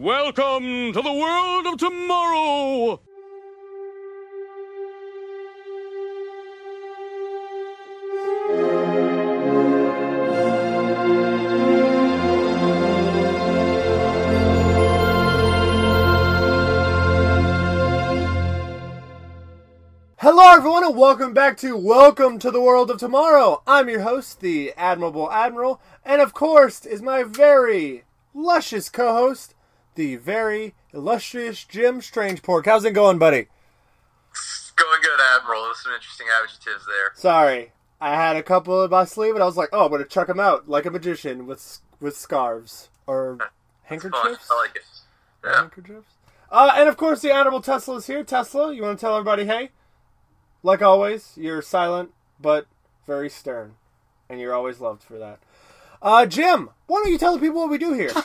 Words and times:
Welcome 0.00 0.92
to 0.92 1.02
the 1.02 1.12
world 1.12 1.66
of 1.66 1.76
tomorrow! 1.76 3.00
Hello, 20.18 20.52
everyone, 20.52 20.84
and 20.84 20.96
welcome 20.96 21.34
back 21.34 21.56
to 21.56 21.76
Welcome 21.76 22.38
to 22.38 22.52
the 22.52 22.60
World 22.60 22.92
of 22.92 22.98
Tomorrow. 22.98 23.64
I'm 23.66 23.88
your 23.88 24.02
host, 24.02 24.38
the 24.38 24.72
Admirable 24.76 25.28
Admiral, 25.32 25.80
and 26.04 26.22
of 26.22 26.34
course, 26.34 26.86
is 26.86 27.02
my 27.02 27.24
very 27.24 28.04
luscious 28.32 28.88
co 28.88 29.12
host, 29.12 29.56
the 29.98 30.14
very 30.14 30.74
illustrious 30.94 31.64
Jim 31.64 32.00
Strangepork. 32.00 32.66
How's 32.66 32.84
it 32.84 32.92
going, 32.92 33.18
buddy? 33.18 33.48
Going 34.76 35.00
good, 35.02 35.18
Admiral. 35.34 35.64
There's 35.64 35.82
some 35.82 35.92
interesting 35.92 36.28
adjectives 36.40 36.86
there. 36.86 37.10
Sorry, 37.16 37.72
I 38.00 38.14
had 38.14 38.36
a 38.36 38.44
couple 38.44 38.84
in 38.84 38.90
my 38.92 39.04
sleeve, 39.04 39.34
and 39.34 39.42
I 39.42 39.46
was 39.46 39.56
like, 39.56 39.70
oh, 39.72 39.86
I'm 39.86 39.90
going 39.90 40.00
to 40.00 40.08
chuck 40.08 40.28
them 40.28 40.38
out 40.38 40.68
like 40.68 40.86
a 40.86 40.90
magician 40.92 41.48
with, 41.48 41.80
with 42.00 42.16
scarves 42.16 42.90
or 43.08 43.38
handkerchiefs. 43.82 44.48
I 44.48 44.56
like 44.56 44.76
it. 44.76 44.82
Yeah. 45.44 45.56
Handkerchiefs. 45.62 46.12
Uh, 46.48 46.70
and 46.76 46.88
of 46.88 46.96
course, 46.96 47.20
the 47.20 47.32
Honorable 47.32 47.60
Tesla 47.60 47.96
is 47.96 48.06
here. 48.06 48.22
Tesla, 48.22 48.72
you 48.72 48.82
want 48.82 48.98
to 48.98 49.04
tell 49.04 49.16
everybody, 49.16 49.46
hey? 49.46 49.70
Like 50.62 50.80
always, 50.80 51.32
you're 51.36 51.60
silent 51.60 52.12
but 52.40 52.68
very 53.04 53.28
stern, 53.28 53.74
and 54.28 54.38
you're 54.40 54.54
always 54.54 54.80
loved 54.80 55.02
for 55.02 55.18
that. 55.18 55.40
Uh, 56.00 56.24
Jim, 56.24 56.70
why 56.86 57.02
don't 57.02 57.10
you 57.10 57.18
tell 57.18 57.34
the 57.34 57.40
people 57.40 57.62
what 57.62 57.70
we 57.70 57.78
do 57.78 57.94
here? 57.94 58.12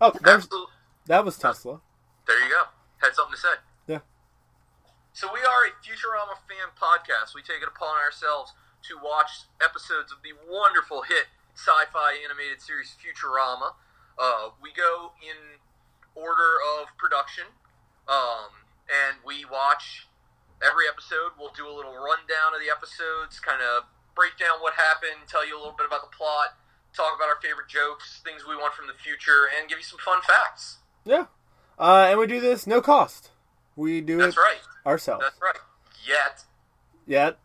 Oh, 0.00 0.12
there's, 0.22 0.44
Absolutely. 0.44 0.72
That 1.08 1.24
was 1.24 1.36
Tesla. 1.36 1.80
There 2.26 2.38
you 2.44 2.50
go. 2.52 2.68
Had 3.00 3.14
something 3.14 3.34
to 3.34 3.40
say. 3.40 3.56
Yeah. 3.86 4.04
So 5.12 5.26
we 5.32 5.40
are 5.40 5.62
a 5.66 5.72
Futurama 5.80 6.36
fan 6.44 6.70
podcast. 6.76 7.34
We 7.34 7.42
take 7.42 7.64
it 7.64 7.68
upon 7.68 7.96
ourselves 7.96 8.52
to 8.86 9.00
watch 9.02 9.48
episodes 9.58 10.12
of 10.12 10.22
the 10.22 10.36
wonderful 10.46 11.02
hit 11.02 11.32
sci-fi 11.56 12.14
animated 12.22 12.60
series 12.62 12.94
Futurama. 12.94 13.74
Uh, 14.14 14.54
we 14.62 14.70
go 14.70 15.16
in 15.18 15.58
order 16.14 16.60
of 16.78 16.92
production, 16.98 17.50
um, 18.06 18.68
and 18.86 19.18
we 19.24 19.42
watch 19.48 20.06
every 20.62 20.86
episode. 20.86 21.34
We'll 21.38 21.54
do 21.54 21.66
a 21.66 21.74
little 21.74 21.96
rundown 21.96 22.54
of 22.54 22.60
the 22.60 22.70
episodes, 22.70 23.40
kind 23.40 23.62
of 23.62 23.90
break 24.14 24.38
down 24.38 24.60
what 24.60 24.74
happened, 24.74 25.26
tell 25.30 25.46
you 25.46 25.54
a 25.54 25.60
little 25.60 25.78
bit 25.78 25.86
about 25.86 26.02
the 26.02 26.14
plot, 26.14 26.58
talk 26.94 27.14
about 27.14 27.30
our 27.30 27.38
favorite 27.38 27.70
jokes, 27.70 28.20
things 28.22 28.42
we 28.42 28.58
want 28.58 28.74
from 28.74 28.86
the 28.90 28.98
future, 28.98 29.46
and 29.46 29.70
give 29.70 29.78
you 29.78 29.86
some 29.86 30.02
fun 30.02 30.18
facts. 30.26 30.82
Yeah. 31.04 31.26
Uh, 31.78 32.06
and 32.10 32.18
we 32.18 32.26
do 32.26 32.40
this 32.40 32.66
no 32.66 32.80
cost. 32.80 33.30
We 33.76 34.00
do 34.00 34.18
That's 34.18 34.36
it 34.36 34.40
right. 34.40 34.58
ourselves. 34.86 35.24
That's 35.24 35.40
right. 35.40 35.56
Yet. 36.06 36.44
Yet. 37.06 37.38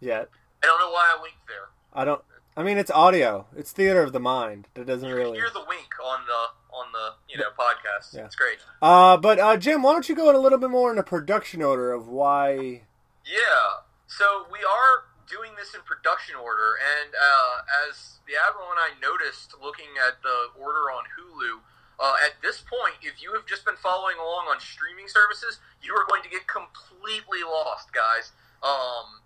Yet. 0.00 0.28
I 0.62 0.66
don't 0.66 0.78
know 0.80 0.90
why 0.90 1.14
I 1.16 1.22
winked 1.22 1.46
there. 1.46 1.68
I 1.92 2.04
don't. 2.04 2.22
I 2.56 2.62
mean, 2.62 2.78
it's 2.78 2.90
audio. 2.90 3.46
It's 3.56 3.72
theater 3.72 4.02
of 4.02 4.12
the 4.12 4.20
mind. 4.20 4.68
That 4.74 4.86
doesn't 4.86 5.08
You 5.08 5.14
really. 5.14 5.38
hear 5.38 5.50
the 5.52 5.64
wink 5.68 5.88
on 6.02 6.20
the 6.26 6.74
on 6.74 6.86
the 6.92 7.14
you 7.32 7.38
know 7.38 7.50
podcast. 7.58 8.14
Yeah. 8.14 8.24
It's 8.24 8.36
great. 8.36 8.58
Uh, 8.80 9.16
but 9.16 9.38
uh, 9.38 9.56
Jim, 9.56 9.82
why 9.82 9.92
don't 9.92 10.08
you 10.08 10.14
go 10.14 10.30
in 10.30 10.36
a 10.36 10.40
little 10.40 10.58
bit 10.58 10.70
more 10.70 10.90
in 10.90 10.96
the 10.96 11.02
production 11.02 11.62
order 11.62 11.92
of 11.92 12.08
why? 12.08 12.82
Yeah. 13.26 13.82
So 14.06 14.46
we 14.50 14.58
are 14.60 15.04
doing 15.28 15.52
this 15.56 15.74
in 15.74 15.80
production 15.82 16.36
order, 16.36 16.74
and 16.78 17.12
uh, 17.14 17.88
as 17.90 18.20
the 18.26 18.34
admiral 18.38 18.68
and 18.70 18.78
I 18.78 18.90
noticed 19.02 19.54
looking 19.62 19.98
at 20.06 20.22
the 20.22 20.60
order 20.62 20.90
on 20.90 21.04
Hulu. 21.18 21.60
Uh, 21.98 22.18
at 22.26 22.42
this 22.42 22.58
point, 22.58 22.98
if 23.02 23.22
you 23.22 23.32
have 23.34 23.46
just 23.46 23.64
been 23.64 23.78
following 23.78 24.18
along 24.18 24.50
on 24.50 24.58
streaming 24.58 25.06
services, 25.06 25.62
you 25.82 25.94
are 25.94 26.06
going 26.08 26.22
to 26.22 26.28
get 26.28 26.46
completely 26.50 27.46
lost, 27.46 27.94
guys. 27.94 28.34
Um, 28.62 29.22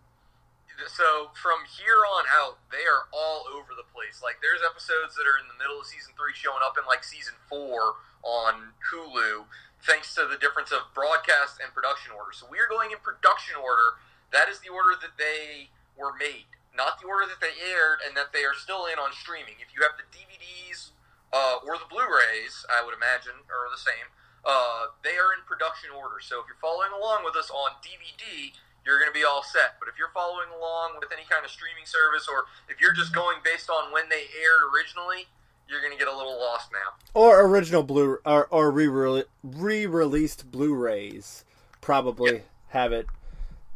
so 0.86 1.34
from 1.34 1.66
here 1.66 2.06
on 2.06 2.28
out, 2.30 2.62
they 2.70 2.86
are 2.86 3.10
all 3.10 3.48
over 3.50 3.74
the 3.74 3.88
place. 3.90 4.22
Like 4.22 4.38
there's 4.38 4.62
episodes 4.62 5.18
that 5.18 5.26
are 5.26 5.40
in 5.40 5.50
the 5.50 5.58
middle 5.58 5.82
of 5.82 5.90
season 5.90 6.14
three 6.14 6.36
showing 6.36 6.62
up 6.62 6.78
in 6.78 6.86
like 6.86 7.02
season 7.02 7.34
four 7.50 7.98
on 8.22 8.78
Hulu, 8.92 9.50
thanks 9.82 10.14
to 10.14 10.26
the 10.30 10.38
difference 10.38 10.70
of 10.70 10.86
broadcast 10.94 11.58
and 11.58 11.74
production 11.74 12.14
order. 12.14 12.30
So 12.30 12.46
we 12.46 12.62
are 12.62 12.70
going 12.70 12.94
in 12.94 13.02
production 13.02 13.58
order. 13.58 13.98
That 14.30 14.46
is 14.46 14.62
the 14.62 14.70
order 14.70 14.94
that 15.02 15.18
they 15.18 15.72
were 15.98 16.14
made, 16.14 16.52
not 16.70 17.02
the 17.02 17.10
order 17.10 17.26
that 17.26 17.42
they 17.42 17.58
aired, 17.58 17.98
and 18.04 18.14
that 18.14 18.30
they 18.30 18.46
are 18.46 18.54
still 18.54 18.86
in 18.86 19.00
on 19.02 19.10
streaming. 19.10 19.58
If 19.58 19.74
you 19.74 19.82
have 19.82 19.98
the 19.98 20.06
DVDs 20.06 20.94
uh, 21.32 21.60
or 21.64 21.76
the 21.76 21.88
Blu-rays, 21.88 22.64
I 22.68 22.84
would 22.84 22.94
imagine, 22.94 23.44
are 23.48 23.68
the 23.70 23.80
same. 23.80 24.12
Uh, 24.44 24.94
they 25.04 25.18
are 25.20 25.34
in 25.36 25.44
production 25.44 25.90
order. 25.92 26.20
So 26.20 26.40
if 26.40 26.46
you're 26.48 26.62
following 26.62 26.94
along 26.94 27.24
with 27.24 27.36
us 27.36 27.50
on 27.50 27.76
DVD, 27.84 28.54
you're 28.86 28.98
going 28.98 29.10
to 29.10 29.16
be 29.16 29.24
all 29.24 29.42
set. 29.42 29.76
But 29.80 29.88
if 29.88 29.98
you're 29.98 30.14
following 30.14 30.48
along 30.48 30.96
with 31.00 31.12
any 31.12 31.28
kind 31.28 31.44
of 31.44 31.50
streaming 31.50 31.84
service, 31.84 32.28
or 32.30 32.48
if 32.68 32.80
you're 32.80 32.94
just 32.94 33.12
going 33.12 33.38
based 33.44 33.68
on 33.68 33.92
when 33.92 34.08
they 34.08 34.30
aired 34.32 34.64
originally, 34.72 35.28
you're 35.68 35.80
going 35.80 35.92
to 35.92 35.98
get 35.98 36.08
a 36.08 36.16
little 36.16 36.38
lost 36.38 36.70
now. 36.72 36.96
Or 37.12 37.44
original 37.44 37.82
blue 37.82 38.18
or, 38.24 38.46
or 38.46 38.70
re 38.70 38.88
re-released 38.88 40.50
Blu-rays 40.50 41.44
probably 41.80 42.42
have 42.68 42.92
it 42.92 43.06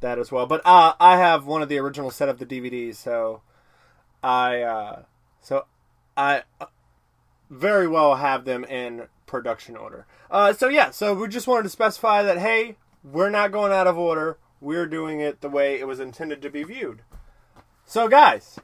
that 0.00 0.18
as 0.18 0.32
well. 0.32 0.46
But 0.46 0.62
uh, 0.64 0.94
I 0.98 1.18
have 1.18 1.46
one 1.46 1.62
of 1.62 1.68
the 1.68 1.78
original 1.78 2.10
set 2.10 2.28
of 2.28 2.38
the 2.38 2.46
DVDs, 2.46 2.96
so 2.96 3.42
I 4.22 4.62
uh, 4.62 5.02
so 5.40 5.66
I 6.16 6.42
uh, 6.60 6.66
very 7.52 7.86
well 7.86 8.16
have 8.16 8.44
them 8.46 8.64
in 8.64 9.08
production 9.26 9.76
order. 9.76 10.06
Uh, 10.30 10.52
so 10.52 10.68
yeah, 10.68 10.90
so 10.90 11.14
we 11.14 11.28
just 11.28 11.46
wanted 11.46 11.64
to 11.64 11.68
specify 11.68 12.22
that 12.22 12.38
hey, 12.38 12.76
we're 13.04 13.30
not 13.30 13.52
going 13.52 13.72
out 13.72 13.86
of 13.86 13.98
order. 13.98 14.38
We're 14.60 14.86
doing 14.86 15.20
it 15.20 15.40
the 15.40 15.50
way 15.50 15.78
it 15.78 15.86
was 15.86 16.00
intended 16.00 16.40
to 16.42 16.50
be 16.50 16.64
viewed. 16.64 17.02
So 17.84 18.08
guys, 18.08 18.58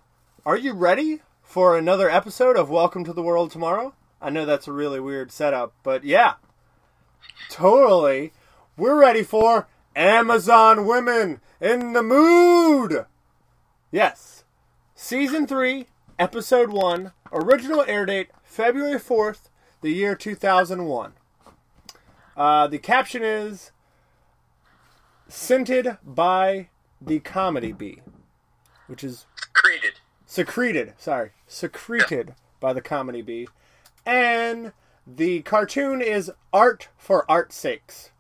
are 0.47 0.57
you 0.57 0.73
ready 0.73 1.21
for 1.43 1.77
another 1.77 2.09
episode 2.09 2.57
of 2.57 2.71
Welcome 2.71 3.05
to 3.05 3.13
the 3.13 3.23
World 3.23 3.51
Tomorrow? 3.51 3.95
I 4.23 4.31
know 4.31 4.47
that's 4.47 4.69
a 4.69 4.73
really 4.73 5.01
weird 5.01 5.31
setup, 5.31 5.75
but 5.83 6.03
yeah. 6.03 6.35
Totally. 7.51 8.33
We're 8.77 8.99
ready 8.99 9.23
for 9.23 9.69
Amazon 9.95 10.87
Women 10.87 11.41
in 11.61 11.93
the 11.93 12.03
Mood. 12.03 13.05
Yes. 13.91 14.45
Season 14.95 15.47
3, 15.47 15.87
Episode 16.19 16.71
1, 16.71 17.13
original 17.33 17.85
air 17.87 18.07
date 18.07 18.31
February 18.49 18.99
4th, 18.99 19.51
the 19.83 19.91
year 19.93 20.15
2001. 20.15 21.13
Uh, 22.37 22.67
the 22.67 22.79
caption 22.79 23.23
is 23.23 23.71
Scented 25.29 25.99
by 26.05 26.69
the 27.01 27.21
Comedy 27.21 27.73
Bee, 27.73 28.01
which 28.87 29.05
is 29.05 29.27
Created. 29.53 30.01
secreted 30.25 30.95
sorry 30.99 31.31
secreted 31.47 32.35
by 32.61 32.73
the 32.73 32.81
comedy 32.81 33.21
bee 33.23 33.49
and 34.07 34.73
the 35.07 35.43
cartoon 35.43 36.01
is 36.01 36.31
art 36.53 36.89
for 36.97 37.29
art's 37.31 37.57
sakes 37.57 38.11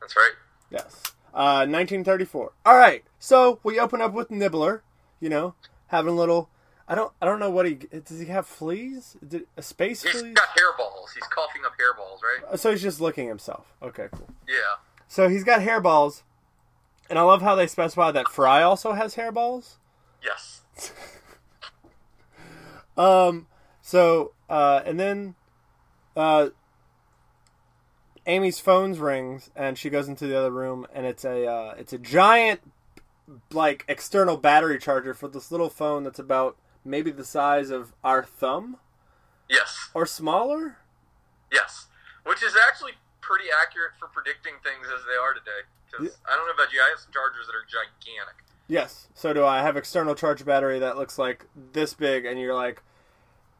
That's 0.00 0.14
right. 0.16 0.32
yes 0.70 1.02
uh 1.34 1.66
1934 1.66 2.52
all 2.64 2.76
right 2.76 3.02
so 3.18 3.58
we 3.64 3.78
open 3.78 4.00
up 4.00 4.12
with 4.12 4.30
nibbler 4.30 4.82
you 5.20 5.28
know 5.28 5.54
having 5.88 6.12
a 6.12 6.16
little 6.16 6.48
i 6.88 6.94
don't 6.94 7.12
i 7.20 7.26
don't 7.26 7.38
know 7.40 7.50
what 7.50 7.66
he 7.66 7.74
does 7.74 8.20
he 8.20 8.26
have 8.26 8.46
fleas 8.46 9.16
it 9.30 9.46
a 9.56 9.62
space 9.62 10.02
He's 10.02 10.20
flea 10.20 10.32
got 10.32 10.48
hairballs. 10.56 11.12
He's 11.14 11.26
coughing 11.28 11.62
up 11.64 11.72
hairballs, 11.78 12.20
right? 12.22 12.58
so 12.58 12.70
he's 12.70 12.82
just 12.82 13.00
licking 13.00 13.28
himself 13.28 13.66
okay 13.82 14.08
cool 14.12 14.28
Yeah. 14.48 14.54
so 15.08 15.28
he's 15.28 15.44
got 15.44 15.60
hairballs 15.60 16.22
and 17.10 17.18
i 17.18 17.22
love 17.22 17.42
how 17.42 17.54
they 17.54 17.66
specify 17.66 18.10
that 18.12 18.28
fry 18.28 18.62
also 18.62 18.92
has 18.92 19.14
hairballs 19.16 19.76
Yes. 20.24 20.62
Um. 22.96 23.46
So, 23.82 24.32
uh, 24.48 24.80
and 24.84 24.98
then, 24.98 25.34
uh, 26.16 26.48
Amy's 28.26 28.58
phones 28.58 28.98
rings, 28.98 29.50
and 29.54 29.78
she 29.78 29.90
goes 29.90 30.08
into 30.08 30.26
the 30.26 30.36
other 30.36 30.50
room, 30.50 30.86
and 30.92 31.06
it's 31.06 31.24
a 31.24 31.46
uh, 31.46 31.74
it's 31.78 31.92
a 31.92 31.98
giant, 31.98 32.60
like 33.52 33.84
external 33.86 34.36
battery 34.36 34.78
charger 34.78 35.14
for 35.14 35.28
this 35.28 35.52
little 35.52 35.68
phone 35.68 36.02
that's 36.04 36.18
about 36.18 36.56
maybe 36.86 37.10
the 37.10 37.24
size 37.24 37.70
of 37.70 37.92
our 38.04 38.22
thumb 38.24 38.76
Yes. 39.48 39.90
or 39.94 40.06
smaller. 40.06 40.78
Yes. 41.52 41.86
Which 42.24 42.42
is 42.42 42.54
actually 42.68 42.92
pretty 43.20 43.46
accurate 43.50 43.92
for 43.98 44.08
predicting 44.08 44.54
things 44.64 44.86
as 44.94 45.02
they 45.06 45.16
are 45.16 45.34
today. 45.34 45.66
Because 45.90 46.18
I 46.26 46.34
don't 46.36 46.46
know 46.46 46.52
about 46.54 46.72
you, 46.72 46.80
I 46.80 46.88
have 46.90 46.98
some 46.98 47.12
chargers 47.12 47.46
that 47.46 47.54
are 47.54 47.64
gigantic. 47.66 48.34
Yes. 48.68 49.08
So 49.14 49.32
do 49.32 49.44
I 49.44 49.60
I 49.60 49.62
have 49.62 49.76
external 49.76 50.14
charge 50.14 50.44
battery 50.44 50.78
that 50.80 50.96
looks 50.96 51.18
like 51.18 51.46
this 51.72 51.94
big, 51.94 52.24
and 52.24 52.38
you're 52.40 52.54
like, 52.54 52.82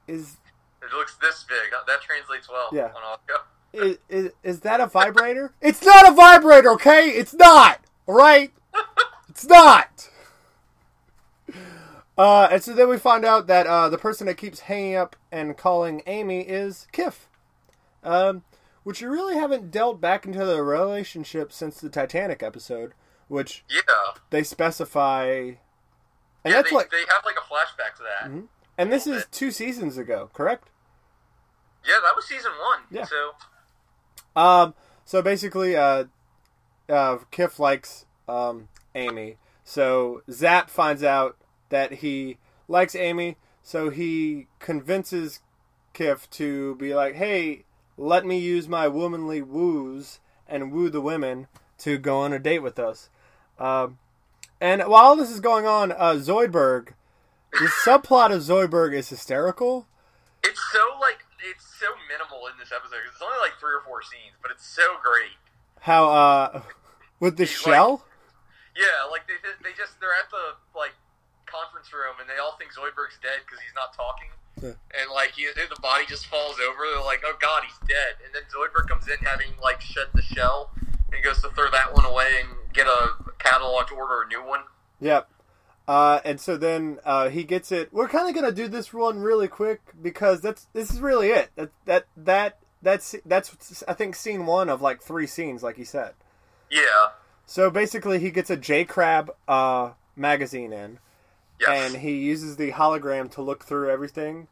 is 0.08 0.36
It 0.82 0.92
looks 0.92 1.16
this 1.16 1.44
big. 1.48 1.72
Uh, 1.72 1.84
that 1.86 2.00
translates 2.02 2.48
well 2.48 2.68
Yeah. 2.72 2.86
on 2.96 3.02
audio. 3.02 3.42
is, 3.72 3.98
is, 4.08 4.32
is 4.42 4.60
that 4.60 4.80
a 4.80 4.86
vibrator? 4.86 5.52
it's 5.60 5.84
not 5.84 6.08
a 6.08 6.12
vibrator, 6.14 6.70
okay? 6.72 7.08
It's 7.10 7.34
not. 7.34 7.80
All 8.06 8.14
right? 8.16 8.52
It's 9.28 9.44
not. 9.46 10.08
Uh, 12.18 12.48
and 12.50 12.62
so 12.62 12.72
then 12.72 12.88
we 12.88 12.98
find 12.98 13.24
out 13.24 13.46
that 13.46 13.66
uh, 13.66 13.88
the 13.88 13.98
person 13.98 14.26
that 14.26 14.36
keeps 14.36 14.60
hanging 14.60 14.96
up 14.96 15.16
and 15.30 15.56
calling 15.56 16.02
Amy 16.06 16.40
is 16.40 16.86
Kif. 16.92 17.26
Um, 18.02 18.44
which 18.84 19.00
you 19.00 19.10
really 19.10 19.34
haven't 19.34 19.70
delved 19.70 20.00
back 20.00 20.24
into 20.24 20.44
the 20.44 20.62
relationship 20.62 21.52
since 21.52 21.80
the 21.80 21.88
Titanic 21.90 22.42
episode, 22.42 22.92
which 23.28 23.64
Yeah. 23.68 23.80
they 24.30 24.42
specify, 24.44 25.26
and 25.26 25.56
yeah, 26.44 26.52
that's 26.52 26.70
they, 26.70 26.76
like, 26.76 26.90
they 26.90 27.04
have 27.08 27.24
like 27.24 27.36
a 27.36 27.40
flashback 27.40 27.96
to 27.96 28.02
that. 28.04 28.30
Mhm. 28.30 28.46
and 28.78 28.92
this 28.92 29.06
is 29.06 29.22
bit. 29.24 29.32
two 29.32 29.50
seasons 29.50 29.98
ago, 29.98 30.30
correct? 30.32 30.68
Yeah, 31.84 31.98
that 32.02 32.14
was 32.14 32.26
season 32.26 32.52
one. 32.60 32.80
Yeah. 32.90 33.04
So 33.06 33.32
Um, 34.40 34.74
so 35.04 35.20
basically, 35.22 35.76
uh, 35.76 36.04
uh, 36.88 37.18
Kif 37.32 37.58
likes 37.58 38.04
um, 38.28 38.68
Amy. 38.94 39.36
So 39.64 40.22
Zap 40.30 40.68
finds 40.70 41.02
out 41.02 41.36
that 41.68 41.94
he 41.94 42.38
likes 42.68 42.94
Amy, 42.94 43.36
so 43.62 43.90
he 43.90 44.46
convinces 44.58 45.40
Kif 45.94 46.28
to 46.30 46.74
be 46.76 46.94
like, 46.94 47.14
"Hey, 47.14 47.64
let 47.96 48.24
me 48.26 48.38
use 48.38 48.68
my 48.68 48.86
womanly 48.88 49.42
woos 49.42 50.20
and 50.48 50.72
woo 50.72 50.88
the 50.90 51.00
women 51.00 51.48
to 51.78 51.98
go 51.98 52.18
on 52.20 52.32
a 52.32 52.38
date 52.38 52.60
with 52.60 52.78
us." 52.78 53.08
Um, 53.58 53.98
and 54.60 54.82
while 54.82 55.16
this 55.16 55.30
is 55.30 55.40
going 55.40 55.66
on, 55.66 55.92
uh, 55.92 56.14
Zoidberg, 56.18 56.88
the 57.52 57.70
subplot 57.84 58.32
of 58.34 58.42
Zoidberg 58.42 58.92
is 58.94 59.08
hysterical. 59.08 59.86
it's 60.44 60.60
so 60.72 60.80
like 61.00 61.24
it's 61.50 61.64
so 61.80 61.86
minimal 62.08 62.46
in 62.48 62.58
this 62.58 62.70
episode. 62.72 62.96
'cause 63.04 63.12
It's 63.14 63.22
only 63.22 63.38
like 63.38 63.58
three 63.58 63.74
or 63.74 63.82
four 63.86 64.02
scenes, 64.02 64.34
but 64.42 64.50
it's 64.50 64.64
so 64.66 64.96
great. 65.02 65.32
How 65.80 66.08
uh, 66.10 66.62
with 67.20 67.36
the 67.36 67.46
shell. 67.46 68.04
Yeah, 68.76 69.08
like 69.10 69.26
they 69.26 69.34
they 69.62 69.72
just 69.76 69.98
they're 70.00 70.12
at 70.12 70.28
the 70.30 70.36
like 70.36 70.65
conference 71.86 71.92
room 71.92 72.16
and 72.20 72.28
they 72.28 72.40
all 72.40 72.56
think 72.58 72.72
Zoidberg's 72.72 73.18
dead 73.22 73.40
because 73.44 73.60
he's 73.60 73.74
not 73.74 73.94
talking. 73.94 74.28
Yeah. 74.62 75.00
And 75.00 75.10
like 75.12 75.32
he, 75.32 75.46
the 75.46 75.80
body 75.80 76.04
just 76.08 76.26
falls 76.26 76.56
over. 76.60 76.78
They're 76.94 77.04
like, 77.04 77.22
"Oh 77.24 77.36
God, 77.40 77.62
he's 77.64 77.88
dead!" 77.88 78.16
And 78.24 78.34
then 78.34 78.42
Zoidberg 78.48 78.88
comes 78.88 79.06
in 79.08 79.18
having 79.24 79.48
like 79.62 79.80
shed 79.80 80.06
the 80.14 80.22
shell 80.22 80.70
and 81.12 81.22
goes 81.22 81.42
to 81.42 81.50
throw 81.50 81.70
that 81.70 81.94
one 81.94 82.04
away 82.04 82.40
and 82.40 82.48
get 82.72 82.86
a 82.86 83.10
catalog 83.38 83.88
to 83.88 83.94
order 83.94 84.22
a 84.22 84.28
new 84.28 84.46
one. 84.46 84.60
Yep. 85.00 85.28
Uh, 85.86 86.20
and 86.24 86.40
so 86.40 86.56
then 86.56 86.98
uh, 87.04 87.28
he 87.28 87.44
gets 87.44 87.70
it. 87.70 87.92
We're 87.92 88.08
kind 88.08 88.28
of 88.28 88.34
gonna 88.34 88.52
do 88.52 88.66
this 88.66 88.92
one 88.92 89.20
really 89.20 89.48
quick 89.48 89.80
because 90.00 90.40
that's 90.40 90.66
this 90.72 90.90
is 90.90 91.00
really 91.00 91.28
it. 91.28 91.50
That 91.56 91.70
that 91.84 92.06
that 92.16 92.58
that's 92.82 93.14
that's 93.26 93.84
I 93.86 93.92
think 93.92 94.16
scene 94.16 94.46
one 94.46 94.70
of 94.70 94.80
like 94.80 95.02
three 95.02 95.26
scenes, 95.26 95.62
like 95.62 95.76
he 95.76 95.84
said. 95.84 96.14
Yeah. 96.70 97.10
So 97.44 97.70
basically, 97.70 98.18
he 98.18 98.30
gets 98.30 98.50
a 98.50 98.56
J 98.56 98.84
Crab 98.84 99.32
uh, 99.46 99.90
magazine 100.16 100.72
in, 100.72 100.98
Yes. 101.60 101.92
and 101.94 102.02
he 102.02 102.12
uses 102.18 102.56
the 102.56 102.72
hologram 102.72 103.30
to 103.32 103.42
look 103.42 103.64
through 103.64 103.90
everything. 103.90 104.48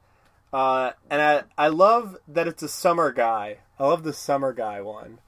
Uh, 0.52 0.92
and 1.10 1.20
I 1.20 1.42
I 1.58 1.68
love 1.68 2.16
that 2.28 2.46
it's 2.48 2.62
a 2.62 2.68
summer 2.68 3.12
guy. 3.12 3.58
I 3.78 3.84
love 3.86 4.04
the 4.04 4.12
summer 4.12 4.52
guy 4.52 4.80
one. 4.80 5.18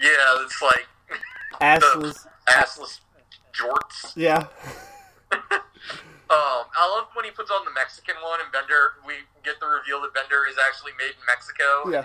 yeah, 0.00 0.36
it's 0.44 0.62
like 0.62 0.86
Assless. 1.60 2.26
assless 2.48 3.00
jorts. 3.52 4.12
Yeah. 4.16 4.46
Um, 6.30 6.68
I 6.76 6.84
love 6.94 7.08
when 7.14 7.24
he 7.24 7.30
puts 7.30 7.50
on 7.50 7.64
the 7.64 7.70
Mexican 7.72 8.14
one 8.22 8.38
and 8.42 8.52
Bender. 8.52 9.00
We 9.06 9.14
get 9.42 9.58
the 9.60 9.66
reveal 9.66 10.02
that 10.02 10.12
Bender 10.12 10.44
is 10.46 10.56
actually 10.68 10.92
made 10.98 11.16
in 11.16 11.24
Mexico. 11.26 11.88
Yeah. 11.90 12.04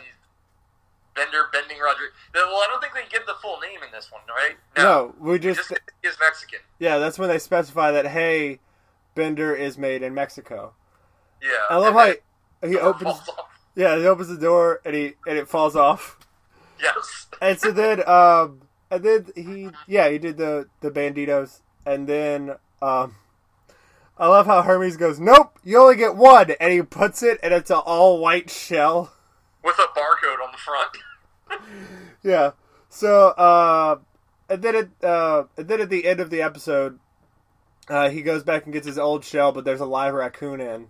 Bender 1.13 1.47
bending 1.51 1.77
Roger. 1.79 2.13
Well, 2.33 2.45
I 2.55 2.67
don't 2.71 2.79
think 2.81 2.93
they 2.93 3.03
give 3.11 3.27
the 3.27 3.33
full 3.41 3.59
name 3.59 3.83
in 3.85 3.91
this 3.91 4.09
one, 4.13 4.21
right? 4.29 4.55
No, 4.77 5.13
we 5.19 5.33
He 5.33 5.39
just 5.39 5.67
just 5.67 5.73
is 6.03 6.15
Mexican. 6.21 6.59
yeah. 6.79 6.99
That's 6.99 7.19
when 7.19 7.27
they 7.27 7.37
specify 7.37 7.91
that 7.91 8.07
hey, 8.07 8.59
Bender 9.15 9.55
is 9.55 9.77
made 9.77 10.01
in 10.01 10.13
Mexico. 10.13 10.73
Yeah. 11.41 11.49
I 11.69 11.77
love 11.77 11.93
how 11.93 12.13
he, 12.63 12.69
he 12.69 12.77
opens. 12.77 13.15
Yeah, 13.75 13.97
he 13.97 14.05
opens 14.05 14.27
the 14.27 14.37
door 14.37 14.81
and 14.85 14.93
he 14.93 15.15
and 15.25 15.35
it 15.35 15.47
falls 15.47 15.75
off. 15.75 16.19
Yes. 16.79 17.25
And 17.41 17.59
so 17.59 17.71
then, 17.71 18.07
um, 18.07 18.61
and 18.91 19.03
then 19.03 19.25
he, 19.35 19.69
yeah, 19.87 20.09
he 20.09 20.19
did 20.19 20.37
the 20.37 20.67
the 20.81 20.91
banditos, 20.91 21.61
and 21.85 22.07
then, 22.07 22.51
um, 22.83 23.15
I 24.15 24.27
love 24.27 24.45
how 24.45 24.61
Hermes 24.61 24.95
goes, 24.97 25.19
"Nope, 25.19 25.57
you 25.63 25.79
only 25.79 25.95
get 25.95 26.15
one," 26.15 26.51
and 26.59 26.71
he 26.71 26.83
puts 26.83 27.23
it, 27.23 27.39
and 27.41 27.51
it's 27.51 27.71
an 27.71 27.77
all 27.77 28.19
white 28.19 28.51
shell. 28.51 29.11
With 29.63 29.79
a 29.79 29.87
barcode 29.97 30.45
on 30.45 30.51
the 30.51 30.57
front. 30.57 30.97
Yeah. 32.23 32.51
So, 32.87 33.29
uh, 33.29 33.97
and 34.47 34.61
then 34.61 34.75
at 34.75 35.03
uh, 35.03 35.43
and 35.57 35.67
then 35.67 35.81
at 35.81 35.89
the 35.89 36.05
end 36.05 36.21
of 36.21 36.29
the 36.29 36.41
episode, 36.41 36.99
uh, 37.89 38.09
he 38.09 38.21
goes 38.21 38.43
back 38.43 38.65
and 38.65 38.73
gets 38.73 38.87
his 38.87 38.97
old 38.97 39.23
shell, 39.25 39.51
but 39.51 39.65
there's 39.65 39.81
a 39.81 39.85
live 39.85 40.13
raccoon 40.13 40.59
in, 40.61 40.89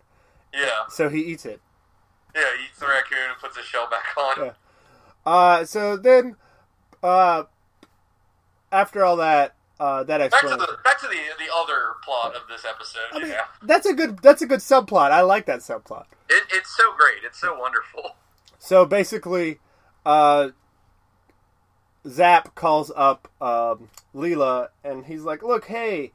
Yeah. 0.54 0.88
so 0.90 1.10
he 1.10 1.22
eats 1.22 1.46
it. 1.46 1.62
Yeah, 2.36 2.42
he 2.58 2.66
eats 2.66 2.80
the 2.80 2.88
raccoon 2.88 3.18
and 3.30 3.40
puts 3.40 3.56
the 3.56 3.64
shell 3.64 3.90
back 3.90 4.06
on. 4.18 4.46
Yeah. 4.46 4.52
Uh, 5.26 5.66
so 5.66 5.98
then, 5.98 6.36
uh, 7.02 7.44
after 8.72 9.04
all 9.06 9.18
that, 9.18 9.56
uh, 9.80 10.04
that 10.04 10.32
Back 10.32 10.42
to 10.42 10.48
the 10.48 10.78
back 10.84 11.00
to 11.02 11.08
the 11.08 11.18
the 11.38 11.52
other 11.54 11.96
plot 12.04 12.36
of 12.36 12.44
this 12.48 12.64
episode. 12.64 13.02
I 13.12 13.20
mean, 13.20 13.34
that's 13.64 13.86
a 13.86 13.94
good 13.94 14.20
that's 14.20 14.42
a 14.42 14.46
good 14.46 14.60
subplot. 14.60 15.12
I 15.12 15.22
like 15.22 15.46
that 15.48 15.60
subplot. 15.60 16.06
It, 16.30 16.44
it's 16.52 16.76
so 16.76 16.94
great. 16.98 17.24
It's 17.26 17.40
so 17.42 17.58
wonderful. 17.58 18.16
So 18.60 18.86
basically, 18.86 19.60
uh, 20.06 20.50
Zap 22.08 22.56
calls 22.56 22.92
up 22.96 23.28
um, 23.42 23.90
Leela, 24.16 24.70
and 24.84 25.06
he's 25.06 25.24
like, 25.24 25.44
"Look, 25.44 25.66
hey, 25.66 26.12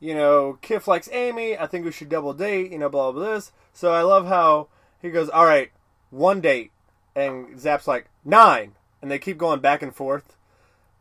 you 0.00 0.14
know, 0.14 0.58
Kif 0.62 0.88
likes 0.88 1.08
Amy. 1.12 1.56
I 1.56 1.66
think 1.66 1.84
we 1.84 1.92
should 1.92 2.08
double 2.08 2.32
date. 2.34 2.72
You 2.72 2.78
know, 2.78 2.88
blah 2.88 3.12
blah 3.12 3.22
blah 3.22 3.34
this." 3.34 3.52
So 3.72 3.92
I 3.92 4.02
love 4.02 4.26
how 4.26 4.68
he 5.00 5.10
goes, 5.10 5.28
"All 5.28 5.44
right, 5.44 5.70
one 6.10 6.40
date," 6.40 6.72
and 7.14 7.58
Zap's 7.60 7.86
like 7.86 8.08
nine, 8.24 8.72
and 9.02 9.10
they 9.10 9.18
keep 9.18 9.38
going 9.38 9.60
back 9.60 9.82
and 9.82 9.94
forth. 9.94 10.36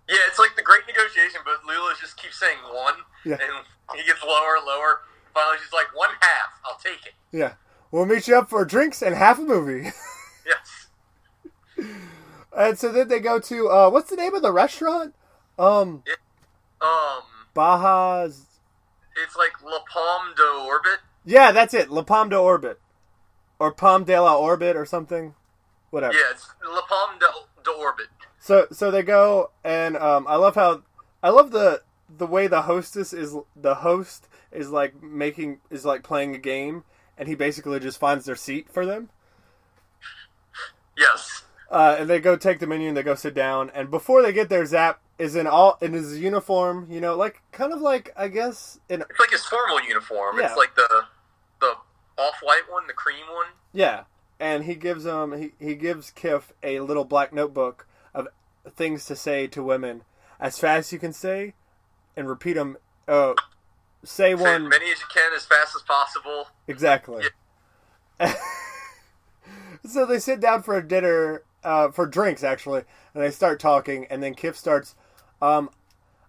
Yeah, 0.07 0.15
it's 0.27 0.39
like 0.39 0.55
the 0.55 0.63
great 0.63 0.81
negotiation, 0.87 1.41
but 1.45 1.61
Leela 1.71 1.99
just 1.99 2.17
keeps 2.17 2.39
saying 2.39 2.57
one, 2.73 2.95
Yeah. 3.23 3.33
and 3.41 3.65
he 3.99 4.03
gets 4.05 4.23
lower 4.23 4.55
and 4.57 4.65
lower. 4.65 5.01
Finally, 5.35 5.57
she's 5.63 5.71
like, 5.71 5.95
one 5.95 6.09
half. 6.19 6.49
I'll 6.65 6.79
take 6.79 7.05
it. 7.05 7.13
Yeah, 7.31 7.53
we'll 7.91 8.07
meet 8.07 8.27
you 8.27 8.35
up 8.35 8.49
for 8.49 8.65
drinks 8.65 9.03
and 9.03 9.13
half 9.15 9.37
a 9.39 9.43
movie. 9.43 9.91
Yes. 10.45 10.87
and 12.57 12.77
so 12.79 12.91
then 12.91 13.07
they 13.07 13.19
go 13.19 13.39
to 13.39 13.69
uh, 13.69 13.89
what's 13.91 14.09
the 14.09 14.15
name 14.15 14.33
of 14.33 14.41
the 14.41 14.51
restaurant? 14.51 15.13
Um, 15.59 16.03
Um, 16.81 17.21
Baja's. 17.55 18.45
It's 19.23 19.35
like 19.35 19.61
La 19.63 19.79
Palme 19.91 20.33
de 20.35 20.43
Orbit. 20.43 20.99
Yeah, 21.25 21.51
that's 21.51 21.73
it. 21.73 21.89
La 21.89 22.01
Palme 22.01 22.29
de 22.29 22.37
Orbit. 22.37 22.79
Or 23.59 23.73
Palme 23.73 24.05
de 24.05 24.19
la 24.19 24.37
Orbit 24.37 24.75
or 24.75 24.85
something. 24.85 25.35
Whatever. 25.89 26.13
Yeah, 26.13 26.31
it's 26.31 26.47
La 26.65 26.81
Palme 26.81 27.19
de, 27.19 27.27
de 27.63 27.71
Orbit. 27.71 28.07
So 28.39 28.67
so 28.71 28.89
they 28.89 29.03
go 29.03 29.51
and 29.63 29.97
um, 29.97 30.25
I 30.27 30.35
love 30.35 30.55
how 30.55 30.83
I 31.21 31.29
love 31.29 31.51
the 31.51 31.83
the 32.09 32.25
way 32.25 32.47
the 32.47 32.63
hostess 32.63 33.13
is 33.13 33.35
the 33.55 33.75
host 33.75 34.27
is 34.51 34.69
like 34.69 35.01
making 35.03 35.59
is 35.69 35.85
like 35.85 36.03
playing 36.03 36.33
a 36.35 36.39
game 36.39 36.83
and 37.17 37.27
he 37.27 37.35
basically 37.35 37.79
just 37.79 37.99
finds 37.99 38.25
their 38.25 38.35
seat 38.35 38.69
for 38.71 38.85
them. 38.85 39.09
Yes. 40.97 41.43
Uh, 41.69 41.97
and 41.99 42.09
they 42.09 42.19
go 42.19 42.35
take 42.35 42.59
the 42.59 42.67
menu 42.67 42.87
and 42.87 42.97
they 42.97 43.03
go 43.03 43.15
sit 43.15 43.33
down 43.33 43.69
and 43.75 43.91
before 43.91 44.21
they 44.21 44.33
get 44.33 44.49
there 44.49 44.65
Zap 44.65 45.01
is 45.19 45.35
in 45.35 45.45
all 45.45 45.77
in 45.81 45.93
his 45.93 46.17
uniform, 46.17 46.87
you 46.89 47.01
know, 47.01 47.15
like 47.15 47.41
kind 47.51 47.73
of 47.73 47.81
like 47.81 48.11
I 48.17 48.29
guess 48.29 48.79
in 48.89 49.01
It's 49.01 49.19
like 49.19 49.31
his 49.31 49.45
formal 49.45 49.81
uniform. 49.83 50.39
Yeah. 50.39 50.47
It's 50.47 50.57
like 50.57 50.75
the 50.75 51.03
the 51.59 51.73
off 52.17 52.35
white 52.41 52.63
one, 52.69 52.87
the 52.87 52.93
cream 52.93 53.25
one. 53.31 53.47
Yeah, 53.73 54.03
and 54.39 54.63
he 54.63 54.75
gives 54.75 55.05
um 55.05 55.37
he, 55.37 55.51
he 55.59 55.75
gives 55.75 56.11
Kif 56.11 56.45
a 56.63 56.79
little 56.79 57.03
black 57.05 57.33
notebook 57.33 57.85
of 58.13 58.29
things 58.75 59.05
to 59.05 59.15
say 59.15 59.45
to 59.47 59.61
women 59.61 60.03
as 60.39 60.57
fast 60.57 60.87
as 60.87 60.93
you 60.93 60.99
can 60.99 61.13
say, 61.13 61.53
and 62.15 62.27
repeat 62.27 62.53
them. 62.53 62.77
Uh, 63.07 63.33
say 64.03 64.31
Say 64.31 64.35
one 64.35 64.63
as 64.63 64.69
many 64.69 64.91
as 64.91 64.99
you 65.01 65.05
can 65.13 65.33
as 65.35 65.45
fast 65.45 65.75
as 65.75 65.81
possible. 65.81 66.47
exactly. 66.67 67.25
so 69.85 70.05
they 70.05 70.19
sit 70.19 70.39
down 70.39 70.63
for 70.63 70.77
a 70.77 70.87
dinner, 70.87 71.43
uh, 71.63 71.89
for 71.89 72.05
drinks 72.05 72.43
actually, 72.43 72.83
and 73.13 73.21
they 73.21 73.31
start 73.31 73.59
talking, 73.59 74.05
and 74.09 74.23
then 74.23 74.33
Kif 74.33 74.55
starts. 74.55 74.95
Um, 75.41 75.69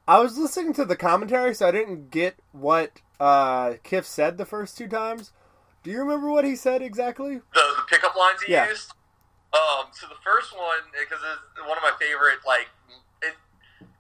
I 0.07 0.19
was 0.21 0.39
listening 0.39 0.73
to 0.75 0.85
the 0.85 0.97
commentary, 0.97 1.55
so 1.55 1.69
I 1.69 1.71
didn't 1.71 2.11
get 2.11 2.37
what 2.53 2.93
uh 3.19 3.75
Kif 3.85 4.05
said 4.05 4.39
the 4.39 4.47
first 4.47 4.77
two 4.79 4.89
times. 4.89 5.33
Do 5.83 5.91
you 5.91 5.99
remember 6.01 6.31
what 6.31 6.45
he 6.45 6.57
said 6.57 6.83
exactly? 6.83 7.37
The, 7.55 7.65
the 7.77 7.83
pickup 7.89 8.17
lines 8.17 8.43
he 8.43 8.53
Yeah. 8.53 8.69
used. 8.69 8.93
Um, 9.53 9.87
so 9.93 10.07
the 10.07 10.21
first 10.23 10.55
one, 10.55 10.87
because 10.93 11.19
it's 11.25 11.67
one 11.67 11.77
of 11.77 11.83
my 11.83 11.93
favorite, 11.99 12.39
like, 12.47 12.69
it, 13.23 13.35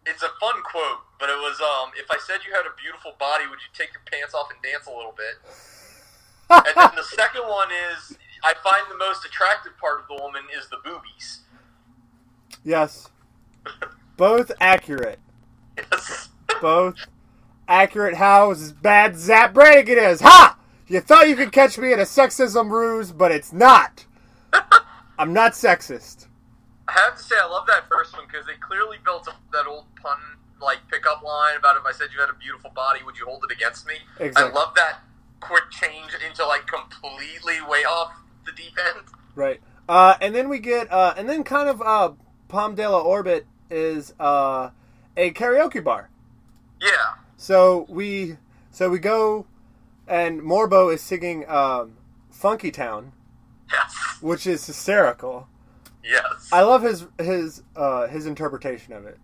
it's 0.06 0.22
a 0.22 0.28
fun 0.38 0.62
quote, 0.62 1.00
but 1.18 1.28
it 1.28 1.36
was, 1.36 1.58
um, 1.60 1.90
if 1.98 2.06
I 2.10 2.18
said 2.22 2.46
you 2.46 2.54
had 2.54 2.66
a 2.66 2.74
beautiful 2.80 3.14
body, 3.18 3.48
would 3.48 3.58
you 3.58 3.70
take 3.74 3.92
your 3.92 4.02
pants 4.06 4.32
off 4.32 4.46
and 4.52 4.62
dance 4.62 4.86
a 4.86 4.90
little 4.94 5.14
bit? 5.16 5.42
and 6.50 6.74
then 6.76 6.94
the 6.94 7.02
second 7.02 7.42
one 7.48 7.68
is, 7.90 8.16
I 8.44 8.54
find 8.62 8.86
the 8.90 8.96
most 8.96 9.24
attractive 9.24 9.72
part 9.78 10.00
of 10.00 10.06
the 10.06 10.22
woman 10.22 10.42
is 10.56 10.68
the 10.68 10.78
boobies. 10.84 11.40
Yes. 12.62 13.08
Both 14.20 14.52
accurate. 14.60 15.18
Yes. 15.78 16.28
Both 16.60 16.96
accurate 17.66 18.16
how 18.16 18.54
bad 18.82 19.16
Zap 19.16 19.54
Brannigan 19.54 19.96
is. 19.96 20.20
Ha! 20.20 20.58
You 20.86 21.00
thought 21.00 21.30
you 21.30 21.36
could 21.36 21.52
catch 21.52 21.78
me 21.78 21.94
in 21.94 21.98
a 21.98 22.02
sexism 22.02 22.70
ruse, 22.70 23.12
but 23.12 23.32
it's 23.32 23.50
not. 23.50 24.04
I'm 25.18 25.32
not 25.32 25.52
sexist. 25.52 26.26
I 26.86 26.92
have 26.92 27.16
to 27.16 27.22
say, 27.22 27.34
I 27.42 27.46
love 27.46 27.66
that 27.68 27.88
first 27.88 28.12
one 28.12 28.26
because 28.26 28.44
they 28.44 28.56
clearly 28.60 28.98
built 29.02 29.26
up 29.26 29.40
that 29.54 29.66
old 29.66 29.86
pun 29.96 30.18
like 30.60 30.80
pickup 30.90 31.22
line 31.22 31.56
about 31.56 31.78
if 31.78 31.86
I 31.86 31.92
said 31.92 32.08
you 32.12 32.20
had 32.20 32.28
a 32.28 32.34
beautiful 32.34 32.72
body, 32.76 33.00
would 33.02 33.16
you 33.16 33.24
hold 33.24 33.42
it 33.48 33.50
against 33.50 33.86
me? 33.86 33.94
Exactly. 34.18 34.52
I 34.52 34.54
love 34.54 34.74
that 34.74 34.98
quick 35.40 35.64
change 35.70 36.10
into 36.28 36.44
like 36.44 36.66
completely 36.66 37.62
way 37.66 37.84
off 37.84 38.12
the 38.44 38.52
deep 38.52 38.76
end. 38.94 39.06
Right. 39.34 39.62
Uh, 39.88 40.16
and 40.20 40.34
then 40.34 40.50
we 40.50 40.58
get, 40.58 40.92
uh, 40.92 41.14
and 41.16 41.26
then 41.26 41.42
kind 41.42 41.70
of 41.70 41.80
uh, 41.80 42.12
Palm 42.48 42.74
de 42.74 42.86
la 42.86 43.00
Orbit 43.00 43.46
is 43.70 44.12
uh, 44.20 44.70
a 45.16 45.30
karaoke 45.32 45.82
bar. 45.82 46.10
Yeah. 46.80 47.14
So 47.36 47.86
we, 47.88 48.36
so 48.70 48.90
we 48.90 48.98
go, 48.98 49.46
and 50.06 50.40
Morbo 50.42 50.92
is 50.92 51.00
singing 51.00 51.48
um, 51.48 51.96
"Funky 52.30 52.70
Town," 52.70 53.12
Yes. 53.70 53.94
which 54.20 54.46
is 54.46 54.66
hysterical. 54.66 55.48
Yes. 56.02 56.48
I 56.52 56.62
love 56.62 56.82
his 56.82 57.06
his 57.18 57.62
uh, 57.76 58.06
his 58.08 58.26
interpretation 58.26 58.92
of 58.94 59.06
it. 59.06 59.18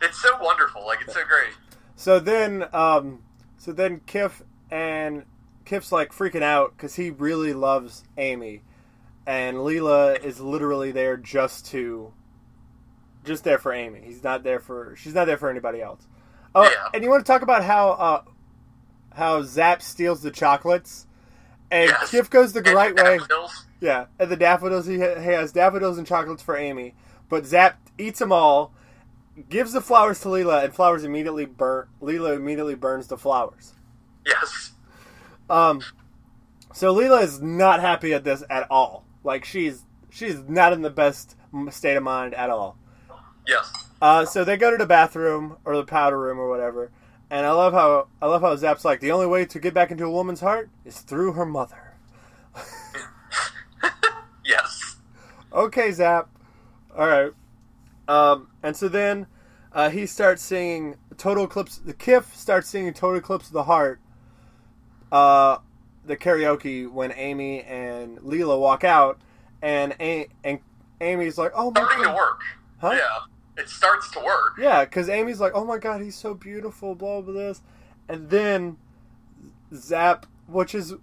it's 0.00 0.20
so 0.20 0.30
wonderful. 0.40 0.84
Like 0.86 1.00
it's 1.02 1.14
so 1.14 1.24
great. 1.24 1.54
So 1.96 2.18
then, 2.20 2.66
um, 2.72 3.22
so 3.56 3.72
then 3.72 4.00
Kif 4.06 4.42
and 4.70 5.24
Kif's 5.64 5.92
like 5.92 6.12
freaking 6.12 6.42
out 6.42 6.76
because 6.76 6.96
he 6.96 7.10
really 7.10 7.52
loves 7.52 8.04
Amy, 8.18 8.62
and 9.26 9.58
Leela 9.58 10.22
is 10.22 10.40
literally 10.40 10.92
there 10.92 11.16
just 11.16 11.66
to, 11.66 12.12
just 13.24 13.44
there 13.44 13.58
for 13.58 13.72
Amy. 13.72 14.00
He's 14.04 14.22
not 14.22 14.42
there 14.42 14.60
for. 14.60 14.94
She's 14.96 15.14
not 15.14 15.26
there 15.26 15.38
for 15.38 15.50
anybody 15.50 15.80
else. 15.82 16.06
Oh, 16.54 16.62
Yeah. 16.64 16.70
and 16.94 17.02
you 17.02 17.10
want 17.10 17.24
to 17.24 17.30
talk 17.32 17.42
about 17.42 17.64
how 17.64 17.88
uh, 17.90 18.22
how 19.14 19.42
Zap 19.42 19.82
steals 19.82 20.22
the 20.22 20.30
chocolates, 20.30 21.06
and 21.70 21.88
Yes. 21.90 22.10
Kif 22.10 22.30
goes 22.30 22.52
the 22.52 22.60
And 22.64 22.74
right 22.74 22.94
way. 22.94 23.18
Yeah, 23.80 24.06
and 24.18 24.30
the 24.30 24.36
daffodils 24.36 24.86
he, 24.86 24.98
ha- 25.00 25.18
he 25.20 25.26
has 25.30 25.52
daffodils 25.52 25.98
and 25.98 26.06
chocolates 26.06 26.42
for 26.42 26.56
Amy, 26.56 26.94
but 27.28 27.44
Zap 27.44 27.78
eats 27.98 28.18
them 28.18 28.32
all, 28.32 28.72
gives 29.48 29.72
the 29.72 29.80
flowers 29.80 30.20
to 30.20 30.28
Leela, 30.28 30.64
and 30.64 30.74
flowers 30.74 31.04
immediately 31.04 31.44
burn. 31.44 31.88
Leela 32.00 32.34
immediately 32.36 32.74
burns 32.76 33.08
the 33.08 33.18
flowers. 33.18 33.74
Yes. 34.26 34.72
Um, 35.50 35.82
so 36.72 36.94
Leela 36.94 37.22
is 37.22 37.42
not 37.42 37.80
happy 37.80 38.14
at 38.14 38.24
this 38.24 38.42
at 38.48 38.66
all. 38.70 39.04
Like 39.22 39.44
she's 39.44 39.84
she's 40.10 40.38
not 40.48 40.72
in 40.72 40.82
the 40.82 40.90
best 40.90 41.36
state 41.70 41.96
of 41.96 42.02
mind 42.02 42.32
at 42.34 42.48
all. 42.50 42.78
Yes. 43.46 43.70
Uh, 44.00 44.24
so 44.24 44.44
they 44.44 44.56
go 44.56 44.70
to 44.70 44.76
the 44.76 44.86
bathroom 44.86 45.56
or 45.64 45.76
the 45.76 45.84
powder 45.84 46.18
room 46.18 46.38
or 46.38 46.48
whatever, 46.48 46.90
and 47.30 47.46
I 47.46 47.52
love 47.52 47.72
how 47.72 48.08
I 48.20 48.26
love 48.26 48.42
how 48.42 48.54
Zap's 48.56 48.84
like 48.84 49.00
the 49.00 49.12
only 49.12 49.26
way 49.26 49.44
to 49.46 49.58
get 49.58 49.72
back 49.74 49.90
into 49.90 50.04
a 50.04 50.10
woman's 50.10 50.40
heart 50.40 50.68
is 50.84 51.00
through 51.00 51.32
her 51.32 51.46
mother. 51.46 51.94
Yes. 54.44 54.96
okay, 55.52 55.90
Zap. 55.90 56.28
All 56.96 57.06
right. 57.06 57.32
Um, 58.06 58.48
and 58.62 58.76
so 58.76 58.88
then 58.88 59.26
uh, 59.72 59.88
he 59.88 60.04
starts 60.04 60.42
singing 60.42 60.96
"Total 61.16 61.44
Eclipse." 61.44 61.78
The 61.78 61.94
Kif 61.94 62.34
starts 62.34 62.68
singing 62.68 62.92
"Total 62.92 63.18
Eclipse 63.18 63.46
of 63.46 63.54
the 63.54 63.64
Heart." 63.64 64.00
Uh, 65.10 65.58
the 66.04 66.16
karaoke 66.16 66.90
when 66.90 67.12
Amy 67.12 67.62
and 67.62 68.18
Leela 68.18 68.60
walk 68.60 68.84
out, 68.84 69.18
and 69.62 69.94
A- 69.98 70.28
and 70.44 70.58
Amy's 71.00 71.38
like, 71.38 71.52
"Oh 71.54 71.70
my 71.70 71.80
Starting 71.80 71.98
to 72.00 72.04
god!" 72.04 72.16
work. 72.16 72.40
Huh? 72.82 72.90
Yeah. 72.90 73.33
It 73.56 73.68
starts 73.68 74.10
to 74.12 74.20
work. 74.20 74.54
Yeah, 74.58 74.84
because 74.84 75.08
Amy's 75.08 75.40
like, 75.40 75.52
"Oh 75.54 75.64
my 75.64 75.78
god, 75.78 76.00
he's 76.00 76.16
so 76.16 76.34
beautiful," 76.34 76.94
blah 76.94 77.20
blah 77.20 77.32
this, 77.34 77.62
and 78.08 78.28
then 78.30 78.76
Zap, 79.72 80.26
which 80.46 80.74
is 80.74 80.94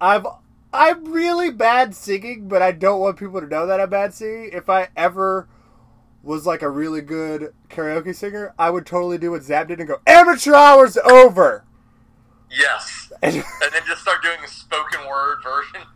I've 0.00 0.26
I'm 0.72 1.04
really 1.12 1.50
bad 1.50 1.94
singing, 1.94 2.48
but 2.48 2.62
I 2.62 2.72
don't 2.72 3.00
want 3.00 3.16
people 3.18 3.40
to 3.40 3.46
know 3.46 3.66
that 3.66 3.80
I'm 3.80 3.90
bad 3.90 4.14
singing. 4.14 4.50
If 4.52 4.68
I 4.68 4.88
ever 4.96 5.48
was 6.22 6.46
like 6.46 6.62
a 6.62 6.68
really 6.68 7.00
good 7.00 7.54
karaoke 7.68 8.14
singer, 8.14 8.54
I 8.58 8.70
would 8.70 8.86
totally 8.86 9.18
do 9.18 9.30
what 9.32 9.42
Zap 9.42 9.68
did 9.68 9.78
and 9.78 9.88
go, 9.88 10.00
"Amateur 10.06 10.54
hours 10.54 10.96
over." 10.96 11.64
Yes. 12.50 13.12
And 13.22 13.36
And 13.36 13.44
then 13.72 13.82
just 13.86 14.02
start 14.02 14.22
doing 14.22 14.38
the 14.42 14.48
spoken 14.48 15.06
word 15.06 15.38
version. 15.44 15.86